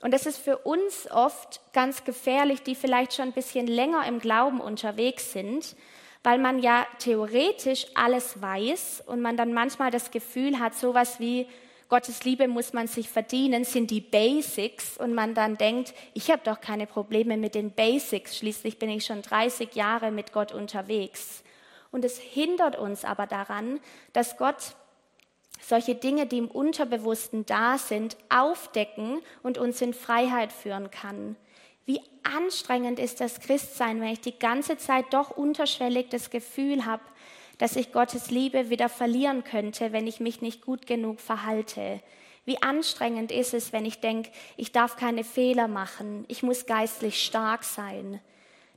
Und 0.00 0.12
das 0.12 0.26
ist 0.26 0.38
für 0.38 0.58
uns 0.58 1.08
oft 1.08 1.60
ganz 1.72 2.02
gefährlich, 2.02 2.64
die 2.64 2.74
vielleicht 2.74 3.14
schon 3.14 3.26
ein 3.26 3.32
bisschen 3.32 3.68
länger 3.68 4.04
im 4.06 4.18
Glauben 4.18 4.60
unterwegs 4.60 5.32
sind, 5.32 5.76
weil 6.22 6.38
man 6.38 6.60
ja 6.60 6.86
theoretisch 6.98 7.86
alles 7.94 8.40
weiß 8.40 9.04
und 9.06 9.20
man 9.20 9.36
dann 9.36 9.52
manchmal 9.52 9.90
das 9.90 10.10
Gefühl 10.10 10.58
hat, 10.58 10.74
sowas 10.74 11.18
wie 11.18 11.48
Gottes 11.88 12.24
Liebe 12.24 12.48
muss 12.48 12.72
man 12.72 12.86
sich 12.86 13.08
verdienen, 13.08 13.64
sind 13.64 13.90
die 13.90 14.00
Basics 14.00 14.96
und 14.96 15.14
man 15.14 15.34
dann 15.34 15.58
denkt, 15.58 15.92
ich 16.14 16.30
habe 16.30 16.40
doch 16.42 16.60
keine 16.60 16.86
Probleme 16.86 17.36
mit 17.36 17.54
den 17.54 17.70
Basics, 17.70 18.38
schließlich 18.38 18.78
bin 18.78 18.88
ich 18.88 19.04
schon 19.04 19.20
30 19.20 19.74
Jahre 19.74 20.10
mit 20.10 20.32
Gott 20.32 20.52
unterwegs. 20.52 21.42
Und 21.90 22.04
es 22.06 22.18
hindert 22.18 22.78
uns 22.78 23.04
aber 23.04 23.26
daran, 23.26 23.78
dass 24.14 24.38
Gott 24.38 24.74
solche 25.60 25.94
Dinge, 25.94 26.26
die 26.26 26.38
im 26.38 26.48
Unterbewussten 26.48 27.44
da 27.44 27.76
sind, 27.76 28.16
aufdecken 28.30 29.20
und 29.42 29.58
uns 29.58 29.82
in 29.82 29.92
Freiheit 29.92 30.52
führen 30.52 30.90
kann. 30.90 31.36
Wie 31.84 32.00
anstrengend 32.22 32.98
ist 32.98 33.20
das 33.20 33.40
Christsein, 33.40 34.00
wenn 34.00 34.12
ich 34.12 34.20
die 34.20 34.38
ganze 34.38 34.78
Zeit 34.78 35.06
doch 35.10 35.30
unterschwellig 35.30 36.08
das 36.10 36.30
Gefühl 36.30 36.86
habe, 36.86 37.02
dass 37.58 37.76
ich 37.76 37.92
Gottes 37.92 38.30
Liebe 38.30 38.70
wieder 38.70 38.88
verlieren 38.88 39.44
könnte, 39.44 39.92
wenn 39.92 40.06
ich 40.06 40.20
mich 40.20 40.40
nicht 40.40 40.64
gut 40.64 40.86
genug 40.86 41.20
verhalte. 41.20 42.00
Wie 42.44 42.60
anstrengend 42.60 43.30
ist 43.30 43.54
es, 43.54 43.72
wenn 43.72 43.84
ich 43.84 44.00
denke, 44.00 44.30
ich 44.56 44.72
darf 44.72 44.96
keine 44.96 45.22
Fehler 45.22 45.68
machen, 45.68 46.24
ich 46.28 46.42
muss 46.42 46.66
geistlich 46.66 47.22
stark 47.22 47.62
sein. 47.62 48.20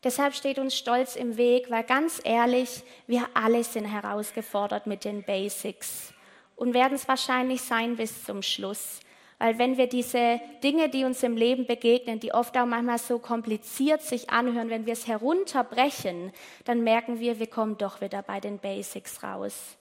Deshalb 0.03 0.35
steht 0.35 0.59
uns 0.59 0.77
Stolz 0.77 1.15
im 1.15 1.35
Weg, 1.35 1.71
weil 1.71 1.83
ganz 1.83 2.21
ehrlich, 2.23 2.83
wir 3.07 3.27
alle 3.33 3.63
sind 3.63 3.85
herausgefordert 3.85 4.85
mit 4.85 5.03
den 5.03 5.23
Basics 5.23 6.13
und 6.55 6.75
werden 6.75 6.93
es 6.93 7.07
wahrscheinlich 7.07 7.63
sein 7.63 7.95
bis 7.95 8.23
zum 8.23 8.43
Schluss. 8.43 8.99
Weil 9.37 9.59
wenn 9.59 9.77
wir 9.77 9.87
diese 9.87 10.39
Dinge, 10.63 10.87
die 10.87 11.03
uns 11.03 11.21
im 11.21 11.35
Leben 11.35 11.65
begegnen, 11.65 12.19
die 12.19 12.33
oft 12.33 12.57
auch 12.57 12.65
manchmal 12.65 12.99
so 12.99 13.19
kompliziert 13.19 14.01
sich 14.01 14.29
anhören, 14.29 14.69
wenn 14.69 14.85
wir 14.85 14.93
es 14.93 15.07
herunterbrechen, 15.07 16.31
dann 16.63 16.83
merken 16.83 17.19
wir, 17.19 17.39
wir 17.39 17.47
kommen 17.47 17.77
doch 17.77 17.99
wieder 17.99 18.21
bei 18.21 18.39
den 18.39 18.59
Basics 18.59 19.23
raus. 19.23 19.77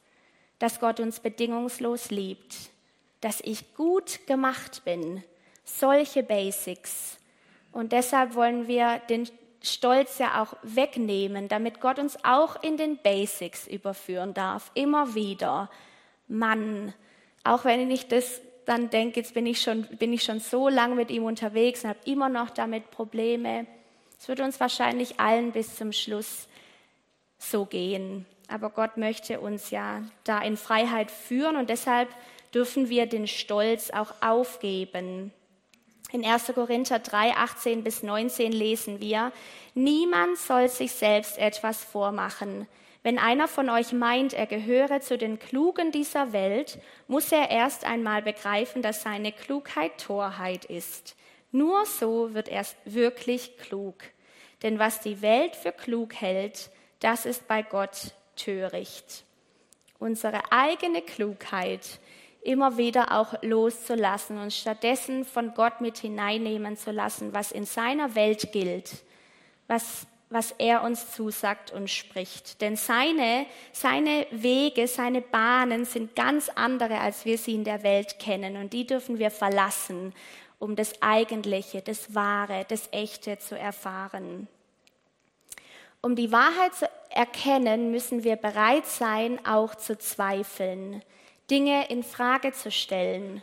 Dass 0.59 0.81
Gott 0.81 0.99
uns 0.99 1.21
bedingungslos 1.21 2.11
liebt, 2.11 2.57
dass 3.21 3.41
ich 3.43 3.75
gut 3.75 4.27
gemacht 4.27 4.83
bin. 4.85 5.23
Solche 5.65 6.23
Basics. 6.23 7.19
Und 7.71 7.93
deshalb 7.93 8.35
wollen 8.35 8.67
wir 8.67 9.01
den 9.09 9.29
Stolz 9.63 10.19
ja 10.19 10.43
auch 10.43 10.57
wegnehmen, 10.63 11.49
damit 11.49 11.81
Gott 11.81 11.99
uns 11.99 12.19
auch 12.23 12.63
in 12.63 12.77
den 12.77 12.99
Basics 12.99 13.67
überführen 13.67 14.35
darf. 14.35 14.71
Immer 14.75 15.15
wieder. 15.15 15.71
Mann, 16.29 16.93
auch 17.45 17.65
wenn 17.65 17.91
ich 17.91 18.09
das 18.09 18.41
dann 18.67 18.91
denke, 18.91 19.21
jetzt 19.21 19.35
bin 19.35 19.47
ich 19.47 19.61
schon, 19.61 19.85
bin 19.99 20.13
ich 20.13 20.23
schon 20.23 20.41
so 20.41 20.69
lange 20.69 20.95
mit 20.95 21.11
ihm 21.11 21.25
unterwegs 21.25 21.85
und 21.85 21.91
habe 21.91 21.99
immer 22.05 22.29
noch 22.29 22.51
damit 22.51 22.91
Probleme. 22.91 23.67
Es 24.19 24.29
wird 24.29 24.41
uns 24.41 24.59
wahrscheinlich 24.61 25.21
allen 25.21 25.53
bis 25.53 25.77
zum 25.77 25.93
Schluss 25.93 26.49
so 27.39 27.65
gehen. 27.67 28.27
Aber 28.49 28.71
Gott 28.71 28.97
möchte 28.97 29.41
uns 29.41 29.71
ja 29.71 30.03
da 30.25 30.41
in 30.41 30.57
Freiheit 30.57 31.11
führen 31.11 31.57
und 31.57 31.71
deshalb 31.71 32.09
dürfen 32.55 32.89
wir 32.89 33.07
den 33.07 33.27
Stolz 33.27 33.91
auch 33.91 34.15
aufgeben. 34.21 35.33
In 36.13 36.25
1. 36.25 36.53
Korinther 36.55 37.01
3, 37.01 37.33
18 37.33 37.83
bis 37.83 38.03
19 38.03 38.53
lesen 38.53 39.01
wir, 39.01 39.33
niemand 39.75 40.39
soll 40.39 40.69
sich 40.69 40.93
selbst 40.93 41.39
etwas 41.39 41.83
vormachen. 41.83 42.69
Wenn 43.05 43.19
einer 43.19 43.49
von 43.49 43.69
euch 43.69 43.93
meint, 43.93 44.33
er 44.33 44.47
gehöre 44.47 45.03
zu 45.03 45.19
den 45.19 45.39
Klugen 45.39 45.93
dieser 45.93 46.33
Welt, 46.33 46.79
muss 47.07 47.31
er 47.31 47.51
erst 47.51 47.85
einmal 47.85 48.23
begreifen, 48.23 48.81
dass 48.81 49.03
seine 49.03 49.31
Klugheit 49.31 49.99
Torheit 50.01 50.65
ist. 50.65 51.15
Nur 51.53 51.85
so 51.85 52.33
wird 52.33 52.49
er 52.49 52.65
wirklich 52.87 53.59
klug. 53.59 53.97
Denn 54.63 54.79
was 54.79 55.01
die 55.01 55.21
Welt 55.21 55.55
für 55.55 55.71
klug 55.71 56.15
hält, 56.15 56.71
das 57.01 57.27
ist 57.27 57.47
bei 57.47 57.63
Gott 57.63 58.15
töricht. 58.37 59.25
Unsere 59.99 60.51
eigene 60.51 61.03
Klugheit 61.03 62.01
immer 62.41 62.79
wieder 62.79 63.13
auch 63.13 63.35
loszulassen 63.43 64.39
und 64.39 64.55
stattdessen 64.55 65.27
von 65.27 65.53
Gott 65.53 65.83
mit 65.83 65.99
hineinnehmen 65.99 66.79
zu 66.79 66.91
lassen, 66.91 67.35
was 67.35 67.53
in 67.53 67.67
seiner 67.67 68.15
Welt 68.15 68.51
gilt, 68.53 69.05
was 69.67 70.07
was 70.35 70.53
er 70.59 70.83
uns 70.83 71.13
zusagt 71.13 71.71
und 71.71 71.89
spricht. 71.89 72.61
Denn 72.61 72.77
seine, 72.77 73.47
seine 73.73 74.27
Wege, 74.33 74.89
seine 74.89 75.21
Bahnen 75.21 75.85
sind 75.85 76.17
ganz 76.17 76.49
andere, 76.49 76.99
als 76.99 77.25
wir 77.25 77.39
sie 77.39 77.55
in 77.55 77.65
der 77.65 77.85
Welt 77.85 78.19
kennen. 78.19 78.57
Und 78.57 78.73
die 78.73 78.87
dürfen 78.87 79.19
wir 79.19 79.31
verlassen, 79.31 80.13
um 80.59 80.75
das 80.75 81.01
Eigentliche, 81.01 81.83
das 81.83 82.15
Wahre, 82.15 82.67
das 82.69 82.89
Echte 82.91 83.39
zu 83.39 83.57
erfahren. 83.57 84.49
Um 86.03 86.17
die 86.17 86.33
Wahrheit 86.33 86.75
zu 86.75 86.91
erkennen, 87.11 87.93
müssen 87.93 88.25
wir 88.25 88.37
bereit 88.37 88.87
sein, 88.87 89.39
auch 89.47 89.77
zu 89.77 89.97
zweifeln, 89.97 91.03
Dinge 91.49 91.89
in 91.89 92.03
Frage 92.03 92.53
zu 92.53 92.71
stellen 92.71 93.41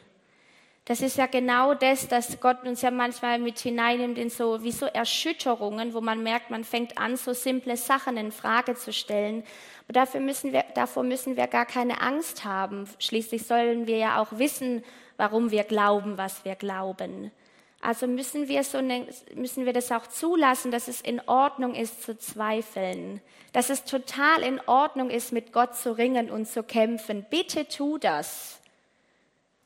das 0.91 0.99
ist 0.99 1.15
ja 1.15 1.25
genau 1.25 1.73
das, 1.73 2.09
dass 2.09 2.41
Gott 2.41 2.65
uns 2.65 2.81
ja 2.81 2.91
manchmal 2.91 3.39
mit 3.39 3.59
hineinnimmt 3.59 4.17
in 4.17 4.29
so 4.29 4.61
wie 4.61 4.73
so 4.73 4.85
Erschütterungen, 4.87 5.93
wo 5.93 6.01
man 6.01 6.21
merkt, 6.21 6.49
man 6.49 6.65
fängt 6.65 6.97
an, 6.97 7.15
so 7.15 7.31
simple 7.31 7.77
Sachen 7.77 8.17
in 8.17 8.33
Frage 8.33 8.75
zu 8.75 8.91
stellen. 8.91 9.45
Aber 9.85 9.93
dafür 9.93 10.19
müssen 10.19 10.51
wir, 10.51 10.65
davor 10.75 11.03
müssen 11.03 11.37
wir 11.37 11.47
gar 11.47 11.65
keine 11.65 12.01
Angst 12.01 12.43
haben. 12.43 12.89
Schließlich 12.99 13.47
sollen 13.47 13.87
wir 13.87 13.99
ja 13.99 14.21
auch 14.21 14.37
wissen, 14.37 14.83
warum 15.15 15.49
wir 15.49 15.63
glauben, 15.63 16.17
was 16.17 16.43
wir 16.43 16.55
glauben. 16.55 17.31
Also 17.79 18.05
müssen 18.05 18.49
wir, 18.49 18.61
so 18.65 18.79
eine, 18.79 19.07
müssen 19.33 19.65
wir 19.65 19.71
das 19.71 19.93
auch 19.93 20.07
zulassen, 20.07 20.71
dass 20.71 20.89
es 20.89 20.99
in 20.99 21.21
Ordnung 21.25 21.73
ist 21.73 22.03
zu 22.03 22.17
zweifeln, 22.17 23.21
dass 23.53 23.69
es 23.69 23.85
total 23.85 24.43
in 24.43 24.59
Ordnung 24.67 25.09
ist, 25.09 25.31
mit 25.31 25.53
Gott 25.53 25.73
zu 25.73 25.97
ringen 25.97 26.29
und 26.29 26.49
zu 26.49 26.63
kämpfen. 26.63 27.25
Bitte 27.29 27.65
tu 27.69 27.97
das. 27.97 28.60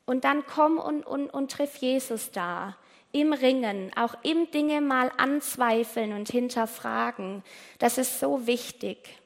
Und 0.05 0.23
dann 0.23 0.45
komm 0.45 0.77
und, 0.77 1.05
und, 1.05 1.29
und 1.29 1.51
triff 1.51 1.77
Jesus 1.77 2.31
da. 2.31 2.77
Im 3.11 3.31
Ringen, 3.31 3.91
auch 3.95 4.13
im 4.23 4.51
Dinge 4.51 4.81
mal 4.81 5.11
anzweifeln 5.17 6.11
und 6.13 6.29
hinterfragen. 6.29 7.43
Das 7.79 7.97
ist 7.97 8.19
so 8.19 8.45
wichtig. 8.45 9.21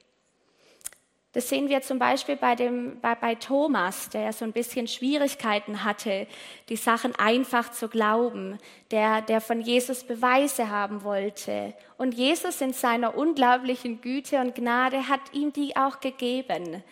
Das 1.32 1.48
sehen 1.48 1.70
wir 1.70 1.82
zum 1.84 2.00
Beispiel 2.00 2.38
bei, 2.38 2.56
dem, 2.56 3.00
bei, 3.02 3.14
bei 3.14 3.36
Thomas, 3.36 4.10
der 4.10 4.34
so 4.34 4.46
ein 4.46 4.52
bisschen 4.52 4.88
Schwierigkeiten 4.88 5.84
hatte, 5.84 6.26
die 6.70 6.76
Sachen 6.76 7.16
einfach 7.16 7.72
zu 7.72 7.88
glauben, 7.88 8.58
der, 8.90 9.22
der 9.22 9.40
von 9.40 9.62
Jesus 9.62 10.04
Beweise 10.04 10.70
haben 10.70 11.04
wollte. 11.04 11.76
Und 11.98 12.16
Jesus 12.16 12.62
in 12.62 12.74
seiner 12.74 13.16
unglaublichen 13.16 14.02
Güte 14.02 14.40
und 14.40 14.56
Gnade 14.56 15.08
hat 15.08 15.22
ihm 15.32 15.54
die 15.54 15.76
auch 15.76 16.00
gegeben. 16.00 16.84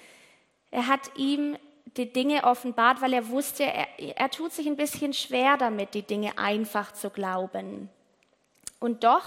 Er 0.69 0.85
hat 0.85 1.01
ihm 1.15 1.57
die 1.97 2.11
Dinge 2.11 2.43
offenbart, 2.43 3.01
weil 3.01 3.13
er 3.13 3.29
wusste, 3.29 3.63
er, 3.63 3.87
er 3.97 4.29
tut 4.29 4.53
sich 4.53 4.67
ein 4.67 4.75
bisschen 4.75 5.13
schwer 5.13 5.57
damit, 5.57 5.93
die 5.93 6.03
Dinge 6.03 6.37
einfach 6.37 6.93
zu 6.93 7.09
glauben. 7.09 7.89
Und 8.79 9.03
doch 9.03 9.23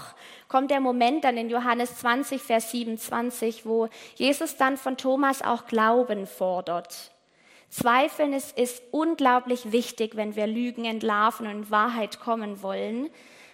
kommt 0.47 0.71
der 0.71 0.79
Moment 0.79 1.25
dann 1.25 1.37
in 1.37 1.49
Johannes 1.49 1.97
20, 1.99 2.41
Vers 2.41 2.71
27, 2.71 3.65
wo 3.65 3.89
Jesus 4.15 4.55
dann 4.55 4.77
von 4.77 4.95
Thomas 4.95 5.41
auch 5.41 5.65
Glauben 5.65 6.25
fordert. 6.25 7.11
Zweifeln 7.69 8.33
ist, 8.33 8.57
ist 8.57 8.81
unglaublich 8.91 9.71
wichtig, 9.71 10.15
wenn 10.15 10.35
wir 10.35 10.47
Lügen 10.47 10.85
entlarven 10.85 11.47
und 11.47 11.53
in 11.53 11.71
Wahrheit 11.71 12.19
kommen 12.19 12.61
wollen. 12.61 13.09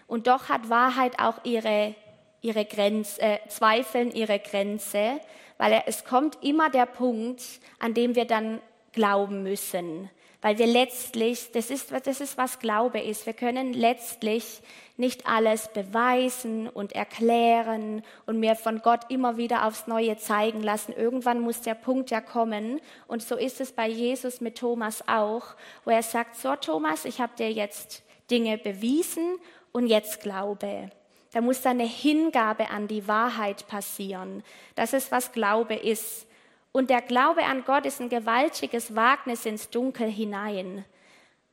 Und 0.07 0.27
doch 0.27 0.49
hat 0.49 0.69
Wahrheit 0.69 1.19
auch 1.19 1.43
ihre, 1.43 1.95
ihre 2.41 2.65
Grenze, 2.65 3.21
äh, 3.21 3.39
Zweifeln 3.47 4.11
ihre 4.11 4.39
Grenze, 4.39 5.19
weil 5.57 5.83
es 5.85 6.05
kommt 6.05 6.43
immer 6.43 6.69
der 6.69 6.85
Punkt, 6.85 7.43
an 7.79 7.93
dem 7.93 8.15
wir 8.15 8.25
dann 8.25 8.59
glauben 8.93 9.43
müssen. 9.43 10.09
Weil 10.41 10.59
wir 10.59 10.67
letztlich, 10.67 11.51
das 11.51 11.71
ist, 11.71 11.91
das 11.91 12.21
ist, 12.21 12.37
was 12.37 12.59
Glaube 12.59 12.99
ist. 12.99 13.25
Wir 13.25 13.33
können 13.33 13.73
letztlich 13.73 14.61
nicht 14.95 15.27
alles 15.27 15.69
beweisen 15.73 16.69
und 16.69 16.93
erklären 16.93 18.03
und 18.27 18.39
mir 18.39 18.55
von 18.55 18.81
Gott 18.81 19.09
immer 19.09 19.37
wieder 19.37 19.65
aufs 19.65 19.87
Neue 19.87 20.17
zeigen 20.17 20.61
lassen. 20.61 20.93
Irgendwann 20.93 21.39
muss 21.39 21.61
der 21.61 21.73
Punkt 21.73 22.11
ja 22.11 22.21
kommen. 22.21 22.79
Und 23.07 23.23
so 23.23 23.35
ist 23.35 23.61
es 23.61 23.71
bei 23.71 23.87
Jesus 23.87 24.39
mit 24.39 24.59
Thomas 24.59 25.03
auch, 25.07 25.55
wo 25.85 25.91
er 25.91 26.03
sagt, 26.03 26.35
so 26.35 26.55
Thomas, 26.55 27.05
ich 27.05 27.19
habe 27.19 27.35
dir 27.35 27.51
jetzt 27.51 28.03
Dinge 28.29 28.57
bewiesen 28.59 29.37
und 29.71 29.87
jetzt 29.87 30.21
glaube. 30.21 30.91
Da 31.33 31.41
muss 31.41 31.65
eine 31.65 31.85
Hingabe 31.85 32.69
an 32.69 32.87
die 32.87 33.07
Wahrheit 33.07 33.67
passieren. 33.67 34.43
Das 34.75 34.93
ist, 34.93 35.11
was 35.11 35.31
Glaube 35.31 35.75
ist. 35.75 36.26
Und 36.77 36.91
der 36.91 37.01
Glaube 37.01 37.43
an 37.43 37.63
Gott 37.65 37.87
ist 37.87 37.99
ein 37.99 38.09
gewaltiges 38.09 38.95
Wagnis 38.95 39.47
ins 39.47 39.71
Dunkel 39.71 40.07
hinein 40.07 40.85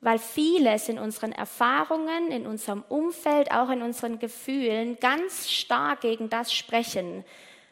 weil 0.04 0.18
vieles 0.18 0.90
in 0.90 0.98
unseren 0.98 1.32
Erfahrungen, 1.32 2.30
in 2.30 2.46
unserem 2.46 2.84
Umfeld, 2.90 3.50
auch 3.50 3.70
in 3.70 3.80
unseren 3.80 4.18
Gefühlen 4.18 4.98
ganz 5.00 5.50
stark 5.50 6.02
gegen 6.02 6.28
das 6.28 6.52
sprechen, 6.52 7.24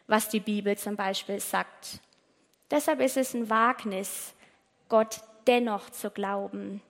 was 0.07 0.29
die 0.29 0.39
Bibel 0.39 0.75
zum 0.75 0.95
Beispiel 0.95 1.39
sagt. 1.39 1.99
Deshalb 2.71 3.01
ist 3.01 3.17
es 3.17 3.35
ein 3.35 3.51
Wagnis, 3.51 4.33
Gott 4.89 5.21
dennoch 5.45 5.91
zu 5.91 6.09
glauben, 6.09 6.81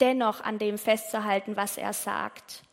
dennoch 0.00 0.40
an 0.40 0.58
dem 0.58 0.76
festzuhalten, 0.76 1.56
was 1.56 1.78
er 1.78 1.92
sagt. 1.92 2.64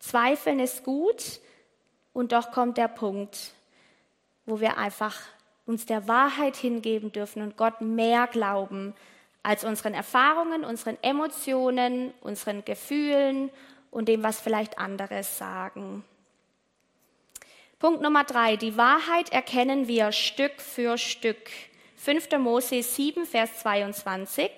Zweifeln 0.00 0.58
ist 0.58 0.82
gut 0.82 1.38
und 2.12 2.32
doch 2.32 2.50
kommt 2.50 2.76
der 2.76 2.88
Punkt, 2.88 3.52
wo 4.48 4.60
wir 4.60 4.78
einfach 4.78 5.14
uns 5.66 5.84
der 5.84 6.08
Wahrheit 6.08 6.56
hingeben 6.56 7.12
dürfen 7.12 7.42
und 7.42 7.58
Gott 7.58 7.82
mehr 7.82 8.26
glauben 8.26 8.94
als 9.42 9.62
unseren 9.62 9.92
Erfahrungen, 9.92 10.64
unseren 10.64 10.96
Emotionen, 11.02 12.14
unseren 12.22 12.64
Gefühlen 12.64 13.50
und 13.90 14.08
dem, 14.08 14.22
was 14.22 14.40
vielleicht 14.40 14.78
andere 14.78 15.22
sagen. 15.22 16.02
Punkt 17.78 18.00
Nummer 18.00 18.24
drei. 18.24 18.56
Die 18.56 18.76
Wahrheit 18.78 19.30
erkennen 19.32 19.86
wir 19.86 20.12
Stück 20.12 20.60
für 20.60 20.96
Stück. 20.96 21.50
5. 21.96 22.38
Mose 22.38 22.82
7, 22.82 23.26
Vers 23.26 23.60
22. 23.60 24.50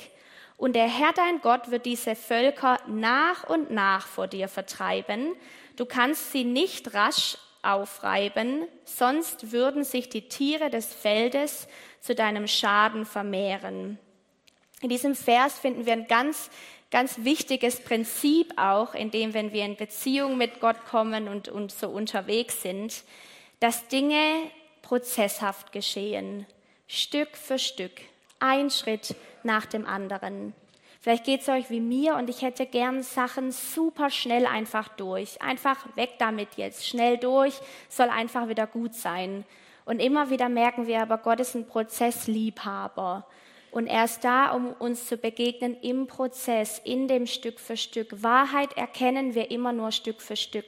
Und 0.57 0.77
der 0.77 0.87
Herr 0.87 1.13
dein 1.13 1.41
Gott 1.41 1.71
wird 1.71 1.85
diese 1.85 2.15
Völker 2.15 2.79
nach 2.87 3.49
und 3.49 3.71
nach 3.71 4.07
vor 4.07 4.29
dir 4.29 4.47
vertreiben. 4.47 5.35
Du 5.77 5.85
kannst 5.85 6.31
sie 6.33 6.45
nicht 6.45 6.95
rasch 6.95 7.37
aufreiben, 7.63 8.67
sonst 8.85 9.53
würden 9.53 9.85
sich 9.85 10.09
die 10.09 10.29
Tiere 10.29 10.71
des 10.71 10.93
Feldes 10.93 11.69
zu 12.01 12.15
deinem 12.15 12.47
Schaden 12.47 13.05
vermehren. 13.05 13.99
In 14.81 14.89
diesem 14.89 15.15
Vers 15.15 15.59
finden 15.59 15.85
wir 15.85 15.93
ein 15.93 16.07
ganz, 16.07 16.51
ganz 16.91 17.19
wichtiges 17.19 17.81
Prinzip 17.81 18.53
auch, 18.57 18.95
in 18.95 19.11
dem, 19.11 19.35
wenn 19.35 19.53
wir 19.53 19.65
in 19.65 19.77
Beziehung 19.77 20.39
mit 20.39 20.61
Gott 20.61 20.85
kommen 20.87 21.29
und, 21.29 21.49
und 21.49 21.71
so 21.71 21.89
unterwegs 21.89 22.63
sind, 22.63 23.05
dass 23.61 23.89
Dinge 23.89 24.51
prozesshaft 24.83 25.73
geschehen, 25.73 26.47
Stück 26.89 27.37
für 27.37 27.59
Stück, 27.59 27.93
ein 28.41 28.71
Schritt 28.71 29.15
nach 29.43 29.67
dem 29.67 29.87
anderen. 29.87 30.55
Vielleicht 31.03 31.25
geht 31.25 31.41
es 31.41 31.49
euch 31.49 31.71
wie 31.71 31.81
mir 31.81 32.17
und 32.17 32.29
ich 32.29 32.43
hätte 32.43 32.67
gern 32.67 33.03
Sachen 33.03 33.53
super 33.53 34.11
schnell 34.11 34.45
einfach 34.45 34.89
durch. 34.89 35.41
Einfach 35.41 35.87
weg 35.97 36.17
damit 36.19 36.57
jetzt, 36.57 36.87
schnell 36.87 37.17
durch, 37.17 37.59
soll 37.89 38.11
einfach 38.11 38.49
wieder 38.49 38.67
gut 38.67 38.95
sein. 38.95 39.45
Und 39.87 39.99
immer 39.99 40.29
wieder 40.29 40.51
merken 40.51 40.87
wir 40.87 41.01
aber, 41.01 41.17
Gott 41.17 41.41
ist 41.41 41.55
ein 41.55 41.67
Prozessliebhaber. 41.67 43.27
Und 43.71 43.87
er 43.87 44.05
ist 44.05 44.25
da, 44.25 44.51
um 44.53 44.73
uns 44.75 45.07
zu 45.07 45.17
begegnen 45.17 45.75
im 45.81 46.07
Prozess, 46.07 46.81
in 46.85 47.09
dem 47.09 47.27
Stück 47.27 47.61
für 47.61 47.79
Stück. 47.79 48.23
Wahrheit 48.23 48.77
erkennen 48.77 49.35
wir 49.35 49.51
immer 49.51 49.73
nur 49.73 49.93
Stück 49.93 50.21
für 50.21 50.37
Stück. 50.37 50.67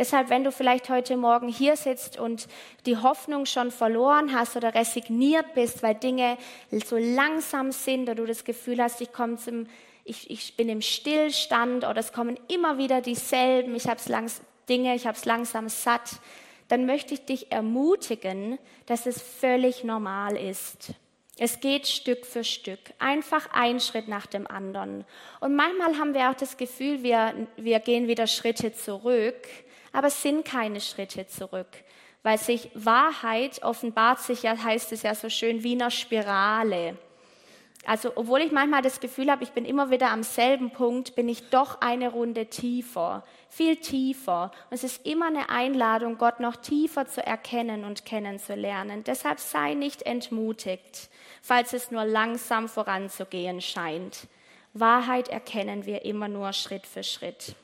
Deshalb, 0.00 0.30
wenn 0.30 0.44
du 0.44 0.50
vielleicht 0.50 0.88
heute 0.88 1.18
Morgen 1.18 1.48
hier 1.48 1.76
sitzt 1.76 2.18
und 2.18 2.48
die 2.86 2.96
Hoffnung 2.96 3.44
schon 3.44 3.70
verloren 3.70 4.34
hast 4.34 4.56
oder 4.56 4.74
resigniert 4.74 5.52
bist, 5.52 5.82
weil 5.82 5.94
Dinge 5.94 6.38
so 6.70 6.96
langsam 6.96 7.70
sind 7.70 8.04
oder 8.04 8.14
du 8.14 8.24
das 8.24 8.44
Gefühl 8.44 8.82
hast, 8.82 9.02
ich, 9.02 9.12
komme 9.12 9.36
zum, 9.36 9.66
ich, 10.04 10.30
ich 10.30 10.56
bin 10.56 10.70
im 10.70 10.80
Stillstand 10.80 11.84
oder 11.84 11.98
es 11.98 12.14
kommen 12.14 12.40
immer 12.48 12.78
wieder 12.78 13.02
dieselben, 13.02 13.74
ich 13.74 13.88
habe 13.88 14.00
langs 14.06 14.40
Dinge, 14.70 14.94
ich 14.94 15.06
habe 15.06 15.18
es 15.18 15.26
langsam 15.26 15.68
satt, 15.68 16.12
dann 16.68 16.86
möchte 16.86 17.12
ich 17.12 17.26
dich 17.26 17.52
ermutigen, 17.52 18.58
dass 18.86 19.04
es 19.04 19.20
völlig 19.20 19.84
normal 19.84 20.34
ist. 20.34 20.94
Es 21.36 21.60
geht 21.60 21.86
Stück 21.86 22.24
für 22.24 22.42
Stück, 22.42 22.80
einfach 22.98 23.50
ein 23.52 23.80
Schritt 23.80 24.08
nach 24.08 24.24
dem 24.24 24.46
anderen. 24.46 25.04
Und 25.40 25.56
manchmal 25.56 25.98
haben 25.98 26.14
wir 26.14 26.30
auch 26.30 26.34
das 26.34 26.56
Gefühl, 26.56 27.02
wir, 27.02 27.34
wir 27.58 27.80
gehen 27.80 28.08
wieder 28.08 28.26
Schritte 28.26 28.72
zurück, 28.72 29.46
aber 29.92 30.08
es 30.08 30.22
sind 30.22 30.44
keine 30.44 30.80
Schritte 30.80 31.26
zurück, 31.26 31.68
weil 32.22 32.38
sich 32.38 32.70
Wahrheit 32.74 33.62
offenbart 33.62 34.20
sich 34.20 34.42
ja, 34.42 34.56
heißt 34.56 34.92
es 34.92 35.02
ja 35.02 35.14
so 35.14 35.28
schön, 35.28 35.62
wie 35.62 35.80
eine 35.80 35.90
Spirale. 35.90 36.96
Also 37.86 38.12
obwohl 38.14 38.40
ich 38.42 38.52
manchmal 38.52 38.82
das 38.82 39.00
Gefühl 39.00 39.30
habe, 39.30 39.42
ich 39.42 39.52
bin 39.52 39.64
immer 39.64 39.90
wieder 39.90 40.10
am 40.10 40.22
selben 40.22 40.70
Punkt, 40.70 41.14
bin 41.14 41.28
ich 41.28 41.48
doch 41.48 41.80
eine 41.80 42.10
Runde 42.10 42.46
tiefer, 42.46 43.24
viel 43.48 43.76
tiefer. 43.76 44.52
Und 44.68 44.74
es 44.74 44.84
ist 44.84 45.06
immer 45.06 45.28
eine 45.28 45.48
Einladung, 45.48 46.18
Gott 46.18 46.40
noch 46.40 46.56
tiefer 46.56 47.06
zu 47.06 47.24
erkennen 47.24 47.84
und 47.84 48.04
kennenzulernen. 48.04 49.02
Deshalb 49.04 49.40
sei 49.40 49.72
nicht 49.74 50.02
entmutigt, 50.02 51.08
falls 51.40 51.72
es 51.72 51.90
nur 51.90 52.04
langsam 52.04 52.68
voranzugehen 52.68 53.62
scheint. 53.62 54.26
Wahrheit 54.74 55.28
erkennen 55.28 55.86
wir 55.86 56.04
immer 56.04 56.28
nur 56.28 56.52
Schritt 56.52 56.86
für 56.86 57.02
Schritt. 57.02 57.56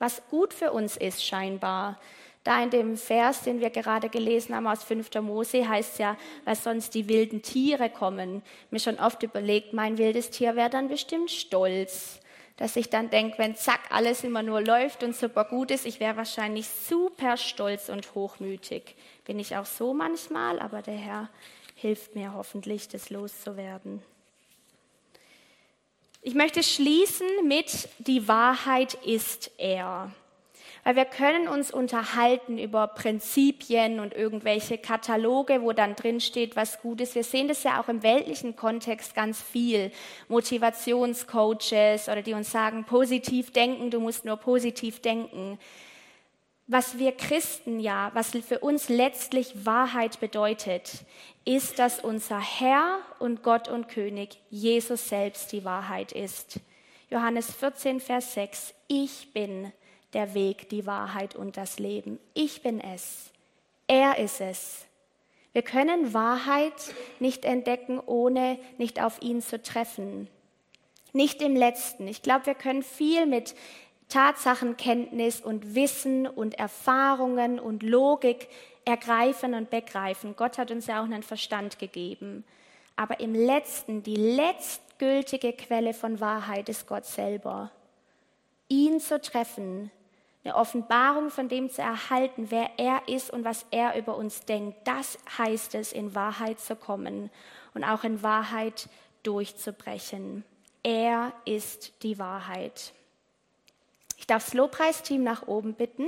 Was 0.00 0.22
gut 0.30 0.52
für 0.52 0.72
uns 0.72 0.96
ist 0.96 1.24
scheinbar, 1.24 2.00
da 2.42 2.62
in 2.62 2.70
dem 2.70 2.96
Vers, 2.96 3.42
den 3.42 3.60
wir 3.60 3.68
gerade 3.68 4.08
gelesen 4.08 4.54
haben 4.56 4.66
aus 4.66 4.82
5. 4.82 5.10
Mose, 5.20 5.68
heißt 5.68 5.98
ja, 5.98 6.16
weil 6.46 6.56
sonst 6.56 6.94
die 6.94 7.06
wilden 7.06 7.42
Tiere 7.42 7.90
kommen. 7.90 8.42
Mir 8.70 8.80
schon 8.80 8.98
oft 8.98 9.22
überlegt, 9.22 9.74
mein 9.74 9.98
wildes 9.98 10.30
Tier 10.30 10.56
wäre 10.56 10.70
dann 10.70 10.88
bestimmt 10.88 11.30
stolz. 11.30 12.18
Dass 12.56 12.76
ich 12.76 12.88
dann 12.88 13.10
denke, 13.10 13.36
wenn 13.38 13.56
zack 13.56 13.80
alles 13.90 14.24
immer 14.24 14.42
nur 14.42 14.62
läuft 14.62 15.02
und 15.02 15.14
super 15.14 15.44
gut 15.44 15.70
ist, 15.70 15.84
ich 15.84 16.00
wäre 16.00 16.16
wahrscheinlich 16.16 16.66
super 16.66 17.36
stolz 17.36 17.90
und 17.90 18.14
hochmütig. 18.14 18.96
Bin 19.26 19.38
ich 19.38 19.56
auch 19.56 19.66
so 19.66 19.92
manchmal, 19.92 20.60
aber 20.60 20.80
der 20.80 20.96
Herr 20.96 21.28
hilft 21.74 22.14
mir 22.14 22.32
hoffentlich, 22.32 22.88
das 22.88 23.10
loszuwerden. 23.10 24.02
Ich 26.22 26.34
möchte 26.34 26.62
schließen 26.62 27.26
mit, 27.44 27.88
die 27.98 28.28
Wahrheit 28.28 28.92
ist 28.92 29.52
er. 29.56 30.12
Weil 30.84 30.96
wir 30.96 31.06
können 31.06 31.48
uns 31.48 31.70
unterhalten 31.70 32.58
über 32.58 32.88
Prinzipien 32.88 34.00
und 34.00 34.12
irgendwelche 34.12 34.76
Kataloge, 34.76 35.62
wo 35.62 35.72
dann 35.72 35.94
drin 35.94 36.20
steht, 36.20 36.56
was 36.56 36.82
gut 36.82 37.00
ist. 37.00 37.14
Wir 37.14 37.24
sehen 37.24 37.48
das 37.48 37.62
ja 37.62 37.80
auch 37.80 37.88
im 37.88 38.02
weltlichen 38.02 38.54
Kontext 38.54 39.14
ganz 39.14 39.40
viel. 39.40 39.92
Motivationscoaches 40.28 42.08
oder 42.08 42.20
die 42.20 42.34
uns 42.34 42.50
sagen, 42.50 42.84
positiv 42.84 43.50
denken, 43.50 43.90
du 43.90 43.98
musst 43.98 44.26
nur 44.26 44.36
positiv 44.36 45.00
denken. 45.00 45.58
Was 46.72 46.98
wir 46.98 47.10
Christen 47.10 47.80
ja, 47.80 48.12
was 48.14 48.30
für 48.30 48.60
uns 48.60 48.88
letztlich 48.88 49.66
Wahrheit 49.66 50.20
bedeutet, 50.20 51.04
ist, 51.44 51.80
dass 51.80 51.98
unser 51.98 52.38
Herr 52.38 53.00
und 53.18 53.42
Gott 53.42 53.66
und 53.66 53.88
König 53.88 54.38
Jesus 54.50 55.08
selbst 55.08 55.50
die 55.50 55.64
Wahrheit 55.64 56.12
ist. 56.12 56.60
Johannes 57.10 57.50
14, 57.50 57.98
Vers 57.98 58.34
6. 58.34 58.74
Ich 58.86 59.32
bin 59.32 59.72
der 60.12 60.32
Weg, 60.34 60.68
die 60.68 60.86
Wahrheit 60.86 61.34
und 61.34 61.56
das 61.56 61.80
Leben. 61.80 62.20
Ich 62.34 62.62
bin 62.62 62.80
es. 62.80 63.32
Er 63.88 64.18
ist 64.18 64.40
es. 64.40 64.86
Wir 65.52 65.62
können 65.62 66.14
Wahrheit 66.14 66.94
nicht 67.18 67.44
entdecken, 67.44 67.98
ohne 67.98 68.60
nicht 68.78 69.02
auf 69.02 69.20
ihn 69.20 69.42
zu 69.42 69.60
treffen. 69.60 70.28
Nicht 71.12 71.42
im 71.42 71.56
letzten. 71.56 72.06
Ich 72.06 72.22
glaube, 72.22 72.46
wir 72.46 72.54
können 72.54 72.84
viel 72.84 73.26
mit 73.26 73.56
Tatsachenkenntnis 74.10 75.40
und 75.40 75.74
Wissen 75.74 76.26
und 76.26 76.58
Erfahrungen 76.58 77.58
und 77.58 77.82
Logik 77.82 78.48
ergreifen 78.84 79.54
und 79.54 79.70
begreifen. 79.70 80.36
Gott 80.36 80.58
hat 80.58 80.70
uns 80.70 80.86
ja 80.86 81.00
auch 81.00 81.04
einen 81.04 81.22
Verstand 81.22 81.78
gegeben. 81.78 82.44
Aber 82.96 83.20
im 83.20 83.34
letzten, 83.34 84.02
die 84.02 84.16
letztgültige 84.16 85.54
Quelle 85.54 85.94
von 85.94 86.20
Wahrheit 86.20 86.68
ist 86.68 86.86
Gott 86.86 87.06
selber. 87.06 87.70
Ihn 88.68 89.00
zu 89.00 89.20
treffen, 89.20 89.90
eine 90.44 90.54
Offenbarung 90.54 91.30
von 91.30 91.48
dem 91.48 91.70
zu 91.70 91.82
erhalten, 91.82 92.50
wer 92.50 92.70
er 92.78 93.08
ist 93.08 93.30
und 93.30 93.44
was 93.44 93.64
er 93.70 93.96
über 93.96 94.16
uns 94.16 94.44
denkt. 94.44 94.76
Das 94.84 95.18
heißt 95.38 95.74
es, 95.74 95.92
in 95.92 96.14
Wahrheit 96.14 96.60
zu 96.60 96.76
kommen 96.76 97.30
und 97.74 97.84
auch 97.84 98.04
in 98.04 98.22
Wahrheit 98.22 98.88
durchzubrechen. 99.22 100.44
Er 100.82 101.32
ist 101.44 102.02
die 102.02 102.18
Wahrheit. 102.18 102.92
Ich 104.30 104.32
darf 104.32 104.44
das 104.44 104.54
Lobpreisteam 104.54 105.24
nach 105.24 105.48
oben 105.48 105.74
bitten. 105.74 106.06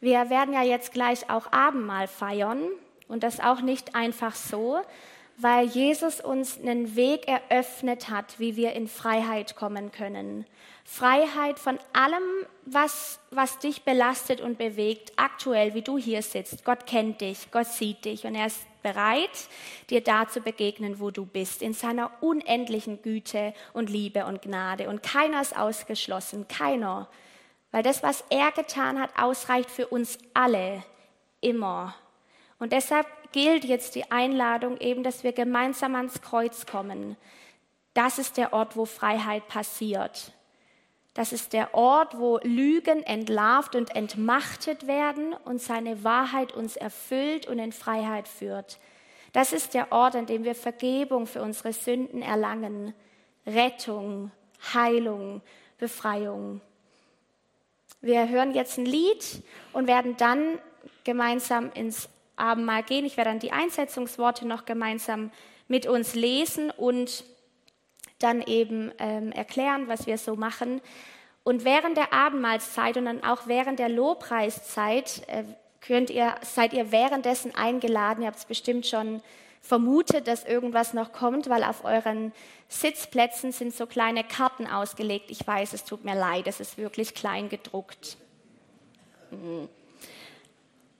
Wir 0.00 0.30
werden 0.30 0.54
ja 0.54 0.62
jetzt 0.62 0.92
gleich 0.92 1.28
auch 1.28 1.50
Abendmahl 1.50 2.06
feiern 2.06 2.62
und 3.08 3.24
das 3.24 3.40
auch 3.40 3.60
nicht 3.60 3.96
einfach 3.96 4.36
so, 4.36 4.78
weil 5.40 5.66
Jesus 5.66 6.20
uns 6.20 6.58
einen 6.58 6.96
Weg 6.96 7.28
eröffnet 7.28 8.10
hat, 8.10 8.38
wie 8.40 8.56
wir 8.56 8.72
in 8.72 8.88
Freiheit 8.88 9.54
kommen 9.54 9.92
können. 9.92 10.44
Freiheit 10.84 11.60
von 11.60 11.78
allem, 11.92 12.46
was, 12.64 13.20
was 13.30 13.58
dich 13.60 13.82
belastet 13.82 14.40
und 14.40 14.58
bewegt, 14.58 15.12
aktuell, 15.16 15.74
wie 15.74 15.82
du 15.82 15.96
hier 15.96 16.22
sitzt. 16.22 16.64
Gott 16.64 16.86
kennt 16.86 17.20
dich, 17.20 17.50
Gott 17.52 17.66
sieht 17.66 18.04
dich 18.04 18.26
und 18.26 18.34
er 18.34 18.46
ist 18.46 18.66
bereit, 18.82 19.30
dir 19.90 20.02
da 20.02 20.26
zu 20.26 20.40
begegnen, 20.40 20.98
wo 20.98 21.12
du 21.12 21.24
bist, 21.24 21.62
in 21.62 21.72
seiner 21.72 22.10
unendlichen 22.20 23.00
Güte 23.02 23.54
und 23.72 23.90
Liebe 23.90 24.24
und 24.24 24.42
Gnade. 24.42 24.88
Und 24.88 25.04
keiner 25.04 25.40
ist 25.40 25.56
ausgeschlossen, 25.56 26.48
keiner. 26.48 27.08
Weil 27.70 27.82
das, 27.84 28.02
was 28.02 28.24
er 28.30 28.50
getan 28.50 28.98
hat, 28.98 29.10
ausreicht 29.16 29.70
für 29.70 29.86
uns 29.86 30.18
alle, 30.34 30.82
immer. 31.40 31.94
Und 32.58 32.72
deshalb 32.72 33.06
gilt 33.32 33.64
jetzt 33.64 33.94
die 33.94 34.10
Einladung 34.10 34.78
eben, 34.78 35.02
dass 35.02 35.24
wir 35.24 35.32
gemeinsam 35.32 35.94
ans 35.94 36.20
Kreuz 36.22 36.66
kommen. 36.66 37.16
Das 37.94 38.18
ist 38.18 38.36
der 38.36 38.52
Ort, 38.52 38.76
wo 38.76 38.84
Freiheit 38.84 39.48
passiert. 39.48 40.32
Das 41.14 41.32
ist 41.32 41.52
der 41.52 41.74
Ort, 41.74 42.16
wo 42.16 42.38
Lügen 42.44 43.02
entlarvt 43.02 43.74
und 43.74 43.96
entmachtet 43.96 44.86
werden 44.86 45.32
und 45.44 45.60
seine 45.60 46.04
Wahrheit 46.04 46.52
uns 46.52 46.76
erfüllt 46.76 47.48
und 47.48 47.58
in 47.58 47.72
Freiheit 47.72 48.28
führt. 48.28 48.78
Das 49.32 49.52
ist 49.52 49.74
der 49.74 49.90
Ort, 49.90 50.14
an 50.14 50.26
dem 50.26 50.44
wir 50.44 50.54
Vergebung 50.54 51.26
für 51.26 51.42
unsere 51.42 51.72
Sünden 51.72 52.22
erlangen, 52.22 52.94
Rettung, 53.46 54.30
Heilung, 54.72 55.42
Befreiung. 55.78 56.60
Wir 58.00 58.28
hören 58.28 58.54
jetzt 58.54 58.78
ein 58.78 58.86
Lied 58.86 59.42
und 59.72 59.88
werden 59.88 60.16
dann 60.16 60.58
gemeinsam 61.02 61.72
ins 61.72 62.08
Abendmahl 62.38 62.82
gehen. 62.82 63.04
Ich 63.04 63.16
werde 63.16 63.30
dann 63.30 63.38
die 63.38 63.52
Einsetzungsworte 63.52 64.46
noch 64.46 64.64
gemeinsam 64.64 65.30
mit 65.68 65.86
uns 65.86 66.14
lesen 66.14 66.70
und 66.70 67.24
dann 68.18 68.42
eben 68.42 68.92
ähm, 68.98 69.32
erklären, 69.32 69.88
was 69.88 70.06
wir 70.06 70.18
so 70.18 70.34
machen. 70.34 70.80
Und 71.44 71.64
während 71.64 71.96
der 71.96 72.12
Abendmahlzeit 72.12 72.96
und 72.96 73.06
dann 73.06 73.24
auch 73.24 73.46
während 73.46 73.78
der 73.78 73.88
Lobpreiszeit 73.88 75.22
äh, 75.28 75.44
könnt 75.80 76.10
ihr, 76.10 76.34
seid 76.42 76.72
ihr 76.72 76.90
währenddessen 76.92 77.54
eingeladen. 77.54 78.22
Ihr 78.22 78.28
habt 78.28 78.38
es 78.38 78.44
bestimmt 78.44 78.86
schon 78.86 79.22
vermutet, 79.60 80.26
dass 80.26 80.44
irgendwas 80.44 80.94
noch 80.94 81.12
kommt, 81.12 81.48
weil 81.48 81.62
auf 81.64 81.84
euren 81.84 82.32
Sitzplätzen 82.68 83.52
sind 83.52 83.74
so 83.74 83.86
kleine 83.86 84.24
Karten 84.24 84.66
ausgelegt. 84.66 85.30
Ich 85.30 85.46
weiß, 85.46 85.72
es 85.72 85.84
tut 85.84 86.04
mir 86.04 86.14
leid, 86.14 86.46
es 86.46 86.60
ist 86.60 86.78
wirklich 86.78 87.14
klein 87.14 87.48
gedruckt. 87.48 88.16
Mhm. 89.30 89.68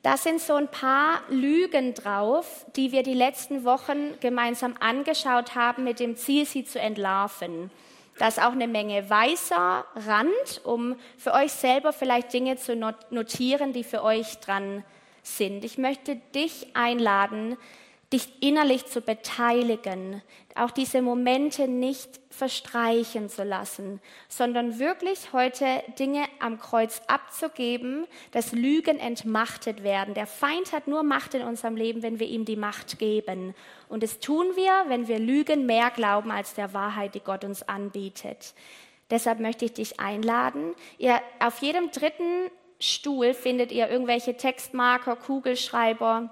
Da 0.09 0.17
sind 0.17 0.41
so 0.41 0.55
ein 0.55 0.69
paar 0.69 1.21
Lügen 1.29 1.93
drauf, 1.93 2.65
die 2.77 2.93
wir 2.93 3.03
die 3.03 3.13
letzten 3.13 3.65
Wochen 3.65 4.19
gemeinsam 4.21 4.75
angeschaut 4.81 5.55
haben, 5.55 5.85
mit 5.85 6.01
dem 6.01 6.17
Ziel, 6.17 6.47
sie 6.47 6.65
zu 6.65 6.81
entlarven. 6.81 7.71
Da 8.17 8.29
ist 8.29 8.41
auch 8.41 8.53
eine 8.53 8.69
Menge 8.69 9.11
weißer 9.11 9.85
Rand, 10.07 10.63
um 10.65 10.97
für 11.19 11.35
euch 11.35 11.53
selber 11.53 11.93
vielleicht 11.93 12.33
Dinge 12.33 12.57
zu 12.57 12.75
notieren, 13.11 13.75
die 13.75 13.85
für 13.85 14.03
euch 14.03 14.39
dran 14.39 14.83
sind. 15.23 15.63
Ich 15.63 15.77
möchte 15.77 16.17
dich 16.35 16.69
einladen, 16.73 17.59
dich 18.13 18.43
innerlich 18.43 18.87
zu 18.87 19.03
beteiligen, 19.03 20.23
auch 20.55 20.71
diese 20.71 21.03
Momente 21.03 21.69
nicht 21.69 22.21
verstreichen 22.31 23.29
zu 23.29 23.45
lassen, 23.45 24.01
sondern 24.29 24.79
wirklich 24.79 25.33
heute 25.33 25.67
Dinge 25.99 26.25
am 26.41 26.59
Kreuz 26.59 27.03
abzugeben, 27.07 28.07
dass 28.31 28.53
Lügen 28.53 28.99
entmachtet 28.99 29.83
werden. 29.83 30.15
Der 30.15 30.27
Feind 30.27 30.73
hat 30.73 30.89
nur 30.89 31.03
Macht 31.03 31.35
in 31.35 31.43
unserem 31.43 31.77
Leben, 31.77 32.03
wenn 32.03 32.19
wir 32.19 32.27
ihm 32.29 32.45
die 32.45 32.57
Macht 32.57 32.99
geben. 32.99 33.55
Und 33.89 34.03
das 34.03 34.21
tun 34.21 34.47
wir, 34.55 34.85
wenn 34.89 35.07
wir 35.07 35.19
Lügen 35.19 35.67
mehr 35.67 35.91
glauben 35.91 36.31
als 36.31 36.55
der 36.55 36.73
Wahrheit, 36.73 37.15
die 37.15 37.21
Gott 37.21 37.45
uns 37.45 37.63
anbietet. 37.69 38.55
Deshalb 39.11 39.41
möchte 39.41 39.65
ich 39.65 39.73
dich 39.75 40.01
einladen. 40.01 40.75
Ihr, 40.99 41.21
auf 41.41 41.61
jedem 41.61 41.91
dritten 41.91 42.51
Stuhl 42.81 43.35
findet 43.35 43.73
ihr 43.73 43.89
irgendwelche 43.89 44.37
Textmarker, 44.37 45.17
Kugelschreiber, 45.17 46.31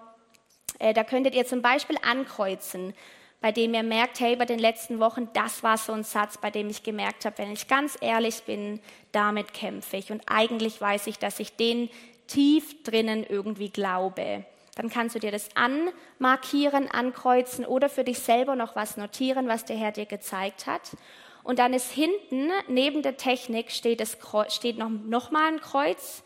äh, 0.79 0.95
da 0.95 1.05
könntet 1.05 1.35
ihr 1.35 1.47
zum 1.47 1.63
Beispiel 1.63 1.97
ankreuzen, 2.03 2.95
bei 3.41 3.53
dem 3.53 3.75
ihr 3.75 3.83
merkt, 3.83 4.21
hey, 4.21 4.37
bei 4.37 4.45
den 4.45 4.59
letzten 4.59 4.99
Wochen, 4.99 5.29
das 5.35 5.63
war 5.63 5.79
so 5.79 5.93
ein 5.93 6.05
Satz, 6.05 6.39
bei 6.39 6.51
dem 6.51 6.69
ich 6.69 6.83
gemerkt 6.83 7.25
habe, 7.25 7.39
wenn 7.39 7.53
ich 7.53 7.69
ganz 7.69 7.97
ehrlich 8.01 8.43
bin, 8.43 8.81
damit 9.13 9.53
kämpfe 9.55 9.97
ich. 9.97 10.11
Und 10.11 10.23
eigentlich 10.27 10.81
weiß 10.81 11.07
ich, 11.07 11.19
dass 11.19 11.39
ich 11.39 11.55
den 11.57 11.91
tief 12.27 12.83
drinnen 12.83 13.25
irgendwie 13.29 13.71
glaube. 13.71 14.45
Dann 14.75 14.91
kannst 14.91 15.15
du 15.15 15.19
dir 15.19 15.31
das 15.31 15.49
anmarkieren, 15.55 16.91
ankreuzen 16.91 17.65
oder 17.65 17.89
für 17.89 18.05
dich 18.05 18.19
selber 18.19 18.57
noch 18.57 18.77
was 18.77 18.97
notieren, 18.97 19.49
was 19.49 19.65
der 19.65 19.77
Herr 19.77 19.93
dir 19.93 20.07
gezeigt 20.07 20.67
hat. 20.67 20.97
Und 21.43 21.59
dann 21.61 21.73
ist 21.73 21.93
hinten 21.93 22.51
neben 22.69 23.03
der 23.03 23.17
Technik 23.17 23.71
steht, 23.71 24.03
steht 24.49 24.79
noch, 24.79 24.91
noch 24.91 25.31
mal 25.31 25.47
ein 25.47 25.61
Kreuz 25.61 26.25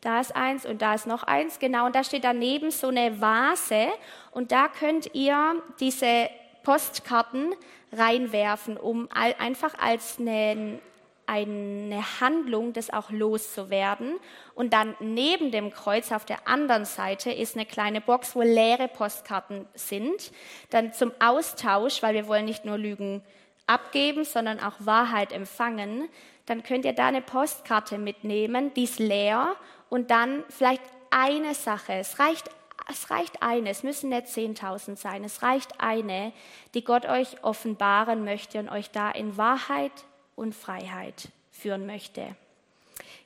da 0.00 0.20
ist 0.20 0.34
eins 0.34 0.64
und 0.64 0.80
da 0.80 0.94
ist 0.94 1.06
noch 1.06 1.24
eins, 1.24 1.58
genau, 1.58 1.86
und 1.86 1.94
da 1.94 2.02
steht 2.04 2.24
daneben 2.24 2.70
so 2.70 2.88
eine 2.88 3.20
Vase 3.20 3.88
und 4.30 4.50
da 4.50 4.68
könnt 4.68 5.14
ihr 5.14 5.62
diese 5.78 6.30
Postkarten 6.62 7.54
reinwerfen, 7.92 8.76
um 8.76 9.08
einfach 9.12 9.74
als 9.78 10.18
eine, 10.18 10.78
eine 11.26 12.20
Handlung, 12.20 12.72
das 12.72 12.90
auch 12.90 13.10
loszuwerden. 13.10 14.18
Und 14.54 14.72
dann 14.72 14.94
neben 15.00 15.50
dem 15.50 15.70
Kreuz 15.70 16.12
auf 16.12 16.24
der 16.24 16.46
anderen 16.48 16.84
Seite 16.84 17.30
ist 17.30 17.56
eine 17.56 17.66
kleine 17.66 18.00
Box, 18.00 18.34
wo 18.34 18.42
leere 18.42 18.88
Postkarten 18.88 19.66
sind. 19.74 20.32
Dann 20.70 20.92
zum 20.92 21.12
Austausch, 21.18 22.02
weil 22.02 22.14
wir 22.14 22.26
wollen 22.26 22.44
nicht 22.44 22.64
nur 22.64 22.78
Lügen 22.78 23.22
abgeben, 23.66 24.24
sondern 24.24 24.60
auch 24.60 24.74
Wahrheit 24.78 25.32
empfangen. 25.32 26.08
Dann 26.46 26.62
könnt 26.62 26.84
ihr 26.84 26.92
da 26.92 27.06
eine 27.06 27.22
Postkarte 27.22 27.98
mitnehmen, 27.98 28.72
die 28.74 28.84
ist 28.84 28.98
leer 28.98 29.56
und 29.90 30.10
dann 30.10 30.44
vielleicht 30.48 30.82
eine 31.10 31.54
Sache. 31.54 31.92
Es 31.92 32.18
reicht, 32.18 32.48
es 32.88 33.10
reicht 33.10 33.42
eine, 33.42 33.68
es 33.68 33.82
müssen 33.82 34.08
nicht 34.08 34.26
10.000 34.26 34.96
sein, 34.96 35.22
es 35.24 35.42
reicht 35.42 35.80
eine, 35.80 36.32
die 36.72 36.82
Gott 36.82 37.04
euch 37.04 37.44
offenbaren 37.44 38.24
möchte 38.24 38.58
und 38.58 38.70
euch 38.70 38.90
da 38.90 39.10
in 39.10 39.36
Wahrheit 39.36 39.92
und 40.36 40.54
Freiheit 40.54 41.28
führen 41.50 41.84
möchte. 41.84 42.34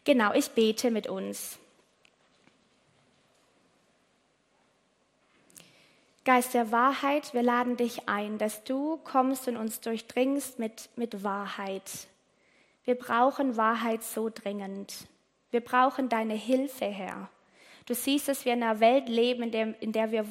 Genau, 0.04 0.32
ich 0.32 0.50
bete 0.50 0.90
mit 0.90 1.06
uns. 1.06 1.58
Geist 6.24 6.54
der 6.54 6.72
Wahrheit, 6.72 7.34
wir 7.34 7.42
laden 7.42 7.76
dich 7.76 8.08
ein, 8.08 8.38
dass 8.38 8.64
du 8.64 8.96
kommst 9.04 9.46
und 9.46 9.58
uns 9.58 9.80
durchdringst 9.80 10.58
mit, 10.58 10.88
mit 10.96 11.22
Wahrheit. 11.22 11.82
Wir 12.84 12.94
brauchen 12.94 13.58
Wahrheit 13.58 14.02
so 14.02 14.30
dringend. 14.30 15.06
Wir 15.54 15.60
brauchen 15.60 16.08
deine 16.08 16.34
Hilfe, 16.34 16.86
Herr. 16.86 17.30
Du 17.86 17.94
siehst, 17.94 18.26
dass 18.26 18.44
wir 18.44 18.54
in 18.54 18.64
einer 18.64 18.80
Welt 18.80 19.08
leben, 19.08 19.44
in 19.44 19.50
der, 19.52 19.80
in 19.80 19.92
der 19.92 20.10
wir, 20.10 20.24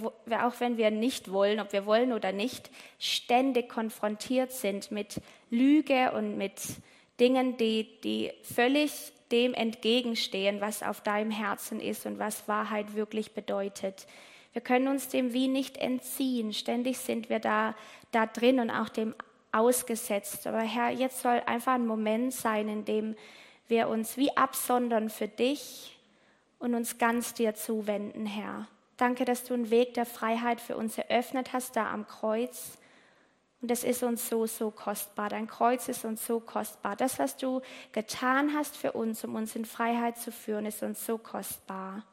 auch 0.43 0.59
wenn 0.59 0.75
wir 0.75 0.91
nicht 0.91 1.31
wollen, 1.31 1.62
ob 1.62 1.71
wir 1.71 1.86
wollen 1.86 2.12
oder 2.12 2.33
nicht, 2.33 2.69
ständig 2.99 3.69
konfrontiert 3.69 4.51
sind 4.51 4.91
mit 4.91 5.21
Lüge 5.49 6.12
und 6.12 6.38
mit 6.38 6.59
Dingen, 7.21 7.55
die, 7.55 8.01
die 8.01 8.33
völlig 8.41 9.13
dem 9.31 9.53
entgegenstehen, 9.53 10.59
was 10.59 10.83
auf 10.83 10.99
deinem 10.99 11.31
Herzen 11.31 11.79
ist 11.79 12.05
und 12.05 12.19
was 12.19 12.49
Wahrheit 12.49 12.93
wirklich 12.93 13.31
bedeutet. 13.31 14.07
Wir 14.51 14.62
können 14.62 14.89
uns 14.89 15.07
dem 15.07 15.31
wie 15.31 15.47
nicht 15.47 15.77
entziehen. 15.77 16.51
Ständig 16.51 16.97
sind 16.97 17.29
wir 17.29 17.39
da, 17.39 17.75
da 18.12 18.25
drin 18.25 18.59
und 18.59 18.71
auch 18.71 18.89
dem 18.89 19.15
ausgesetzt. 19.53 20.47
Aber 20.47 20.59
Herr, 20.59 20.89
jetzt 20.89 21.21
soll 21.21 21.41
einfach 21.45 21.75
ein 21.75 21.88
Moment 21.88 22.33
sein, 22.33 22.67
in 22.67 22.83
dem 22.83 23.15
wir 23.67 23.88
uns 23.88 24.17
wie 24.17 24.36
absondern 24.36 25.10
für 25.10 25.28
dich 25.28 25.97
und 26.60 26.76
uns 26.76 26.97
ganz 26.97 27.34
dir 27.34 27.56
zuwenden, 27.56 28.26
Herr. 28.26 28.67
Danke, 28.97 29.26
dass 29.26 29.43
du 29.43 29.54
einen 29.54 29.69
Weg 29.69 29.95
der 29.95 30.06
Freiheit 30.06 30.62
für 30.62 30.78
uns 30.78 30.97
eröffnet 30.97 31.54
hast, 31.54 31.76
da 31.76 31.91
am 31.91 32.08
Kreuz. 32.08 32.78
Und 33.62 33.71
es 33.71 33.84
ist 33.84 34.04
uns 34.04 34.30
so, 34.30 34.45
so 34.45 34.71
kostbar. 34.71 35.30
Dein 35.30 35.47
Kreuz 35.47 35.88
ist 35.88 36.06
uns 36.06 36.26
so 36.26 36.39
kostbar. 36.39 36.95
Das, 36.95 37.17
was 37.17 37.38
du 37.38 37.62
getan 37.91 38.54
hast 38.54 38.76
für 38.76 38.91
uns, 38.91 39.23
um 39.23 39.36
uns 39.36 39.56
in 39.56 39.65
Freiheit 39.65 40.17
zu 40.17 40.32
führen, 40.32 40.65
ist 40.65 40.84
uns 40.84 41.06
so 41.06 41.17
kostbar. 41.17 42.04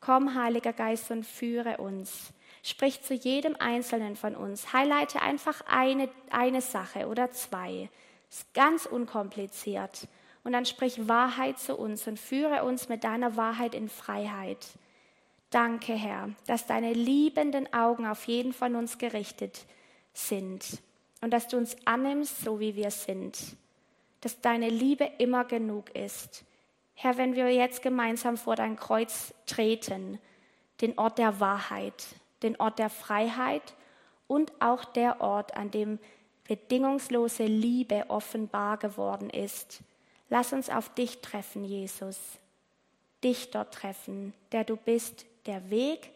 Komm, 0.00 0.34
Heiliger 0.34 0.72
Geist, 0.72 1.10
und 1.10 1.24
führe 1.24 1.78
uns. 1.78 2.32
Sprich 2.62 3.02
zu 3.02 3.14
jedem 3.14 3.56
Einzelnen 3.58 4.16
von 4.16 4.36
uns. 4.36 4.72
Highlighte 4.72 5.22
einfach 5.22 5.62
eine, 5.66 6.08
eine 6.30 6.60
Sache 6.60 7.08
oder 7.08 7.30
zwei. 7.30 7.88
Ist 8.30 8.52
ganz 8.54 8.86
unkompliziert. 8.86 10.08
Und 10.44 10.52
dann 10.52 10.66
sprich 10.66 11.08
Wahrheit 11.08 11.58
zu 11.58 11.76
uns 11.76 12.06
und 12.06 12.18
führe 12.18 12.64
uns 12.64 12.88
mit 12.88 13.04
deiner 13.04 13.36
Wahrheit 13.36 13.74
in 13.74 13.88
Freiheit. 13.88 14.66
Danke, 15.50 15.92
Herr, 15.92 16.30
dass 16.46 16.66
deine 16.66 16.92
liebenden 16.92 17.72
Augen 17.72 18.06
auf 18.06 18.26
jeden 18.26 18.52
von 18.52 18.74
uns 18.74 18.98
gerichtet 18.98 19.66
sind 20.12 20.64
und 21.20 21.30
dass 21.30 21.48
du 21.48 21.56
uns 21.56 21.76
annimmst, 21.84 22.40
so 22.40 22.58
wie 22.58 22.74
wir 22.74 22.90
sind. 22.90 23.38
Dass 24.20 24.40
deine 24.40 24.68
Liebe 24.68 25.04
immer 25.18 25.44
genug 25.44 25.94
ist. 25.94 26.44
Herr, 26.94 27.18
wenn 27.18 27.34
wir 27.34 27.52
jetzt 27.52 27.82
gemeinsam 27.82 28.36
vor 28.36 28.56
dein 28.56 28.76
Kreuz 28.76 29.34
treten, 29.46 30.18
den 30.80 30.98
Ort 30.98 31.18
der 31.18 31.40
Wahrheit, 31.40 32.06
den 32.42 32.58
Ort 32.60 32.78
der 32.78 32.90
Freiheit 32.90 33.74
und 34.26 34.52
auch 34.60 34.84
der 34.84 35.20
Ort, 35.20 35.56
an 35.56 35.70
dem 35.70 35.98
bedingungslose 36.44 37.44
Liebe 37.44 38.06
offenbar 38.08 38.76
geworden 38.78 39.30
ist. 39.30 39.82
Lass 40.32 40.54
uns 40.54 40.70
auf 40.70 40.88
dich 40.94 41.20
treffen, 41.20 41.62
Jesus. 41.62 42.18
Dich 43.22 43.50
dort 43.50 43.74
treffen, 43.74 44.32
der 44.50 44.64
du 44.64 44.76
bist, 44.76 45.26
der 45.44 45.68
Weg, 45.68 46.10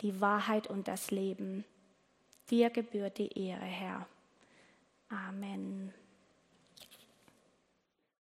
die 0.00 0.20
Wahrheit 0.20 0.66
und 0.66 0.88
das 0.88 1.12
Leben. 1.12 1.64
Dir 2.50 2.70
gebührt 2.70 3.18
die 3.18 3.28
Ehre, 3.38 3.64
Herr. 3.64 4.08
Amen. 5.08 5.94